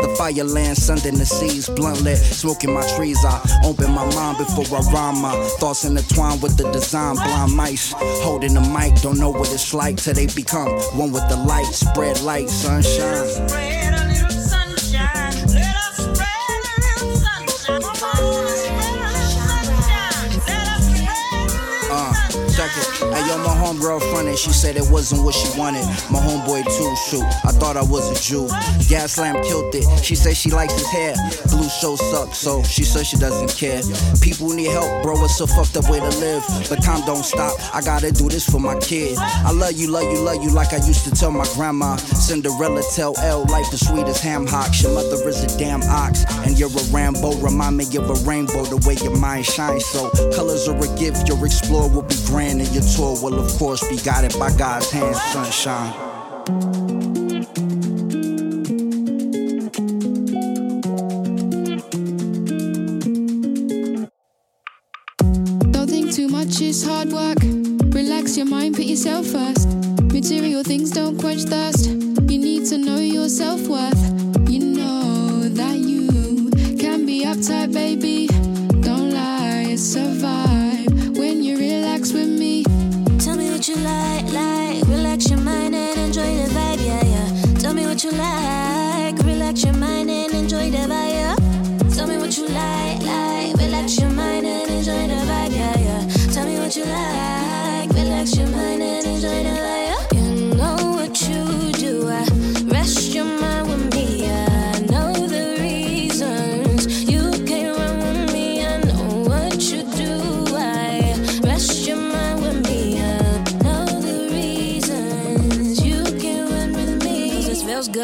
The 0.00 0.14
fire 0.18 0.44
land, 0.44 0.76
sun 0.76 0.98
in 1.06 1.14
the 1.14 1.26
seas, 1.26 1.68
blunt 1.68 2.02
lit, 2.02 2.18
smoking 2.18 2.72
my 2.74 2.86
trees. 2.96 3.18
I 3.24 3.40
open 3.64 3.92
my 3.92 4.04
mind 4.14 4.38
before 4.38 4.66
I 4.76 4.80
rhyme. 4.92 5.22
My 5.22 5.34
thoughts 5.60 5.84
intertwine 5.84 6.40
with 6.40 6.56
the 6.56 6.70
design, 6.72 7.14
blind 7.14 7.52
mice. 7.52 7.94
Holding 8.26 8.54
the 8.54 8.60
mic, 8.60 9.00
don't 9.02 9.18
know 9.18 9.30
what 9.30 9.52
it's 9.52 9.72
like 9.72 9.96
till 9.96 10.14
they 10.14 10.26
become 10.26 10.70
one 10.98 11.12
with 11.12 11.28
the 11.28 11.36
light. 11.36 11.66
Spread 11.66 12.20
light, 12.22 12.48
sunshine. 12.48 14.35
Homegirl 23.66 24.00
fronted. 24.10 24.38
She 24.38 24.50
said 24.50 24.76
it 24.76 24.88
wasn't 24.90 25.24
what 25.24 25.34
she 25.34 25.48
wanted. 25.58 25.84
My 26.10 26.20
homeboy 26.20 26.62
too, 26.64 26.94
shoot. 27.10 27.26
I 27.44 27.50
thought 27.50 27.76
I 27.76 27.82
was 27.82 28.06
a 28.10 28.16
Jew. 28.22 28.46
Gas 28.88 29.18
lamp 29.18 29.42
killed 29.42 29.74
it. 29.74 29.84
She 30.04 30.14
said 30.14 30.36
she 30.36 30.50
likes 30.50 30.74
his 30.74 30.88
hair. 30.88 31.14
Blue 31.50 31.68
show 31.68 31.96
sucks, 31.96 32.38
so 32.38 32.62
she 32.62 32.84
says 32.84 33.08
she 33.08 33.16
doesn't 33.16 33.50
care. 33.58 33.82
People 34.20 34.50
need 34.50 34.70
help, 34.70 35.02
bro. 35.02 35.22
It's 35.24 35.40
a 35.40 35.46
fucked 35.46 35.76
up 35.76 35.90
way 35.90 35.98
to 35.98 36.12
live. 36.18 36.44
But 36.68 36.82
time 36.82 37.04
don't 37.06 37.24
stop. 37.24 37.58
I 37.74 37.80
gotta 37.80 38.12
do 38.12 38.28
this 38.28 38.48
for 38.48 38.60
my 38.60 38.78
kid. 38.78 39.18
I 39.18 39.50
love 39.50 39.72
you, 39.72 39.90
love 39.90 40.04
you, 40.04 40.20
love 40.20 40.42
you 40.42 40.50
like 40.50 40.72
I 40.72 40.78
used 40.86 41.04
to 41.04 41.10
tell 41.10 41.32
my 41.32 41.46
grandma. 41.54 41.96
Cinderella 41.96 42.82
tell 42.94 43.18
L 43.18 43.44
life 43.50 43.70
the 43.70 43.78
sweetest 43.78 44.22
ham 44.22 44.46
hocks. 44.46 44.82
Your 44.82 44.92
mother 44.94 45.28
is 45.28 45.42
a 45.42 45.58
damn 45.58 45.82
ox, 45.82 46.24
and 46.46 46.58
you're 46.58 46.70
a 46.70 46.84
Rambo. 46.92 47.36
Remind 47.38 47.76
me 47.76 47.84
of 47.96 48.08
a 48.08 48.14
rainbow, 48.28 48.64
the 48.64 48.76
way 48.86 48.94
your 49.02 49.16
mind 49.16 49.46
shines. 49.46 49.84
So 49.86 50.10
colors 50.34 50.68
are 50.68 50.76
a 50.76 50.98
gift. 50.98 51.26
Your 51.28 51.44
explore 51.44 51.88
will 51.88 52.02
be 52.02 52.16
grand, 52.26 52.60
and 52.60 52.70
your 52.72 52.84
tour 52.84 53.16
will 53.22 53.38
of 53.40 53.55
course 53.58 53.86
be 53.88 53.96
guided 53.96 54.38
by 54.38 54.50
God's 54.56 54.90
hand. 54.90 55.16
Sunshine. 55.16 55.92
Don't 65.72 65.88
think 65.88 66.12
too 66.12 66.28
much 66.28 66.60
is 66.60 66.84
hard 66.84 67.12
work. 67.12 67.38
Relax 67.94 68.36
your 68.36 68.46
mind, 68.46 68.76
put 68.76 68.84
yourself 68.84 69.26
first. 69.26 69.68
Material 70.12 70.62
things 70.62 70.90
don't 70.90 71.18
quench 71.18 71.42
thirst. 71.44 71.75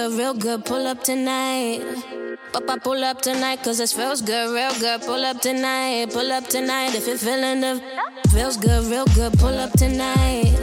good, 0.08 0.18
real 0.18 0.34
good, 0.34 0.64
pull 0.64 0.86
up 0.86 1.02
tonight. 1.02 1.80
Papa, 2.52 2.78
pull 2.82 3.04
up 3.04 3.20
tonight, 3.20 3.62
cause 3.62 3.78
this 3.78 3.92
feels 3.92 4.20
good, 4.20 4.52
real 4.54 4.72
good, 4.80 5.00
pull 5.02 5.24
up 5.24 5.40
tonight, 5.40 6.10
pull 6.12 6.32
up 6.32 6.46
tonight. 6.48 6.94
If 6.94 7.06
you're 7.06 7.16
feeling 7.16 7.60
the 7.60 7.80
feels 8.30 8.56
good, 8.56 8.86
real 8.86 9.04
good, 9.14 9.32
pull 9.38 9.56
up 9.58 9.72
tonight. 9.72 10.54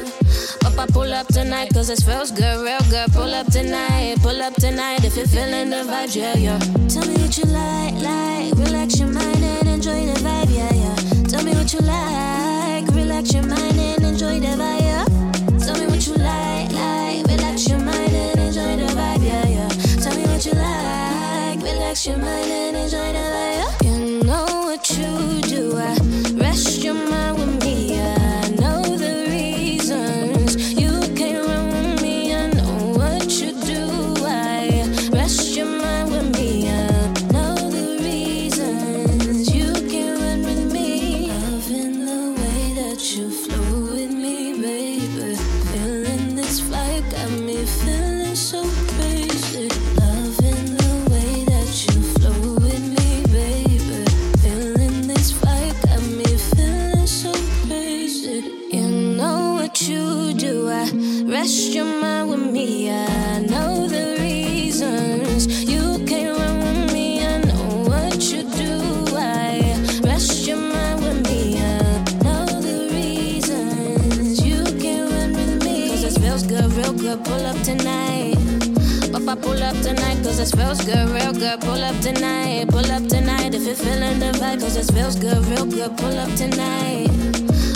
Papa, 0.62 0.92
pull 0.92 1.14
up 1.14 1.28
tonight, 1.28 1.70
cause 1.74 1.88
this 1.88 2.04
feels 2.04 2.32
good, 2.32 2.64
real 2.66 2.84
good, 2.90 3.12
pull 3.14 3.34
up 3.34 3.48
tonight, 3.48 4.18
pull 4.22 4.42
up 4.42 4.56
tonight. 4.56 5.06
If 5.06 5.16
you're 5.16 5.28
feeling 5.28 5.70
the 5.70 5.84
vibe, 5.88 6.16
yeah, 6.16 6.36
yeah. 6.36 6.60
Tell 6.90 7.08
me 7.08 7.16
what 7.22 7.38
you 7.38 7.46
like, 7.46 7.94
like, 7.96 8.54
relax 8.66 9.00
your 9.00 9.10
mind 9.10 9.44
and 9.44 9.70
enjoy 9.70 10.06
the 10.06 10.20
vibe, 10.20 10.54
yeah, 10.54 10.74
yeah. 10.74 11.24
Tell 11.28 11.44
me 11.44 11.54
what 11.54 11.72
you 11.74 11.80
like, 11.80 12.88
relax 12.94 13.34
your 13.34 13.44
mind. 13.44 13.68
your 22.08 22.18
mind 22.18 22.68
this 80.50 80.60
feels 80.60 80.82
good, 80.86 81.10
real 81.10 81.34
good. 81.34 81.60
Pull 81.62 81.84
up 81.84 82.00
tonight, 82.00 82.68
pull 82.70 82.91
up 82.91 83.08
tonight. 83.08 83.54
If 83.54 83.66
you're 83.66 83.76
feeling 83.76 84.20
the 84.20 84.32
vibe, 84.38 84.62
cause 84.62 84.76
this 84.76 84.89
feels 84.89 85.16
good, 85.16 85.45
real 85.45 85.66
good. 85.66 85.97
Pull 85.97 86.18
up 86.18 86.34
tonight. 86.36 87.10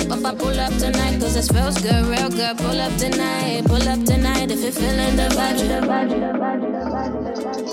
Papa, 0.10 0.36
pull 0.38 0.60
up 0.60 0.74
tonight, 0.78 1.20
cause 1.20 1.34
this 1.36 1.50
feels 1.50 1.78
good, 1.82 2.06
real 2.06 2.30
good. 2.30 2.58
Pull 2.58 2.80
up 2.80 2.96
tonight, 2.98 3.66
pull 3.66 3.88
up 3.88 4.04
tonight. 4.06 4.52
If 4.52 4.62
you're 4.62 4.72
feeling 4.72 5.16
the 5.16 5.30
vibe, 5.36 5.58
the 5.60 5.82
vibe, 5.88 6.10
the 6.10 6.16
vibe, 6.40 6.62
the 6.62 7.42
vibe. 7.42 7.64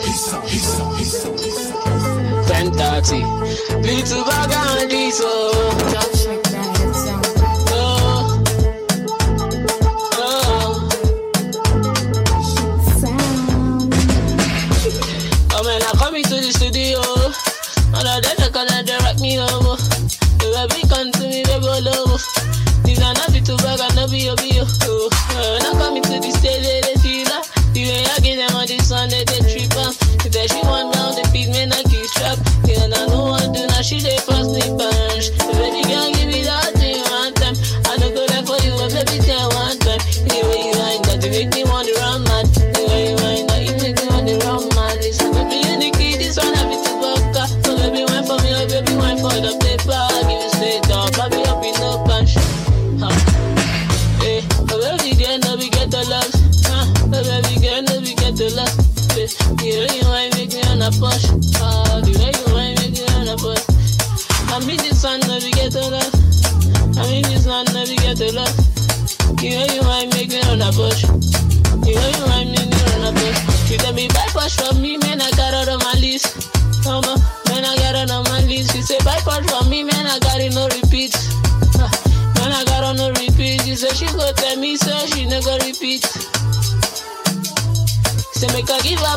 He's 0.00 0.32
up, 0.32 0.44
he's 0.44 0.80
up, 0.80 0.96
he's 0.96 1.24
up, 1.24 1.38
he's 1.38 1.70
up. 1.70 2.46
10 2.46 2.72
30. 2.72 3.24
Little 3.82 4.24
bag 4.24 4.52
and 4.52 4.90
diesel. 4.90 6.17
you'll 24.28 24.36
be 24.36 24.57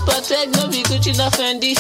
na 0.06 0.14
protect, 0.14 0.56
no 0.58 0.68
be 0.68 0.84
Gucci, 0.84 1.18
na 1.18 1.30
Fendi. 1.30 1.76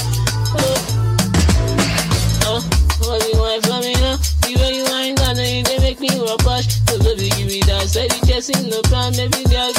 Oh, 2.45 2.57
uh, 2.57 2.61
what 3.07 3.23
you 3.27 3.39
want 3.39 3.65
from 3.65 3.81
me 3.81 3.93
now? 3.95 4.17
The 4.41 4.55
way 4.59 4.75
you 4.75 4.85
ain't 4.85 5.17
gonna, 5.17 5.43
you 5.43 5.63
they 5.63 5.79
make 5.79 5.99
me 5.99 6.09
rush. 6.45 6.67
So 6.89 6.99
baby, 6.99 7.29
give 7.29 7.47
me 7.47 7.61
that, 7.67 7.87
say 7.87 8.07
the 8.07 8.25
chasing 8.27 8.69
no 8.69 8.81
problem, 8.83 9.15
baby 9.31 9.43
girl. 9.49 9.71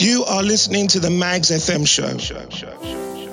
You 0.00 0.24
are 0.26 0.44
listening 0.44 0.86
to 0.88 1.00
the 1.00 1.10
Mags 1.10 1.50
FM 1.50 1.84
show. 1.84 2.16
show, 2.18 2.48
show, 2.50 2.70
show 2.80 3.27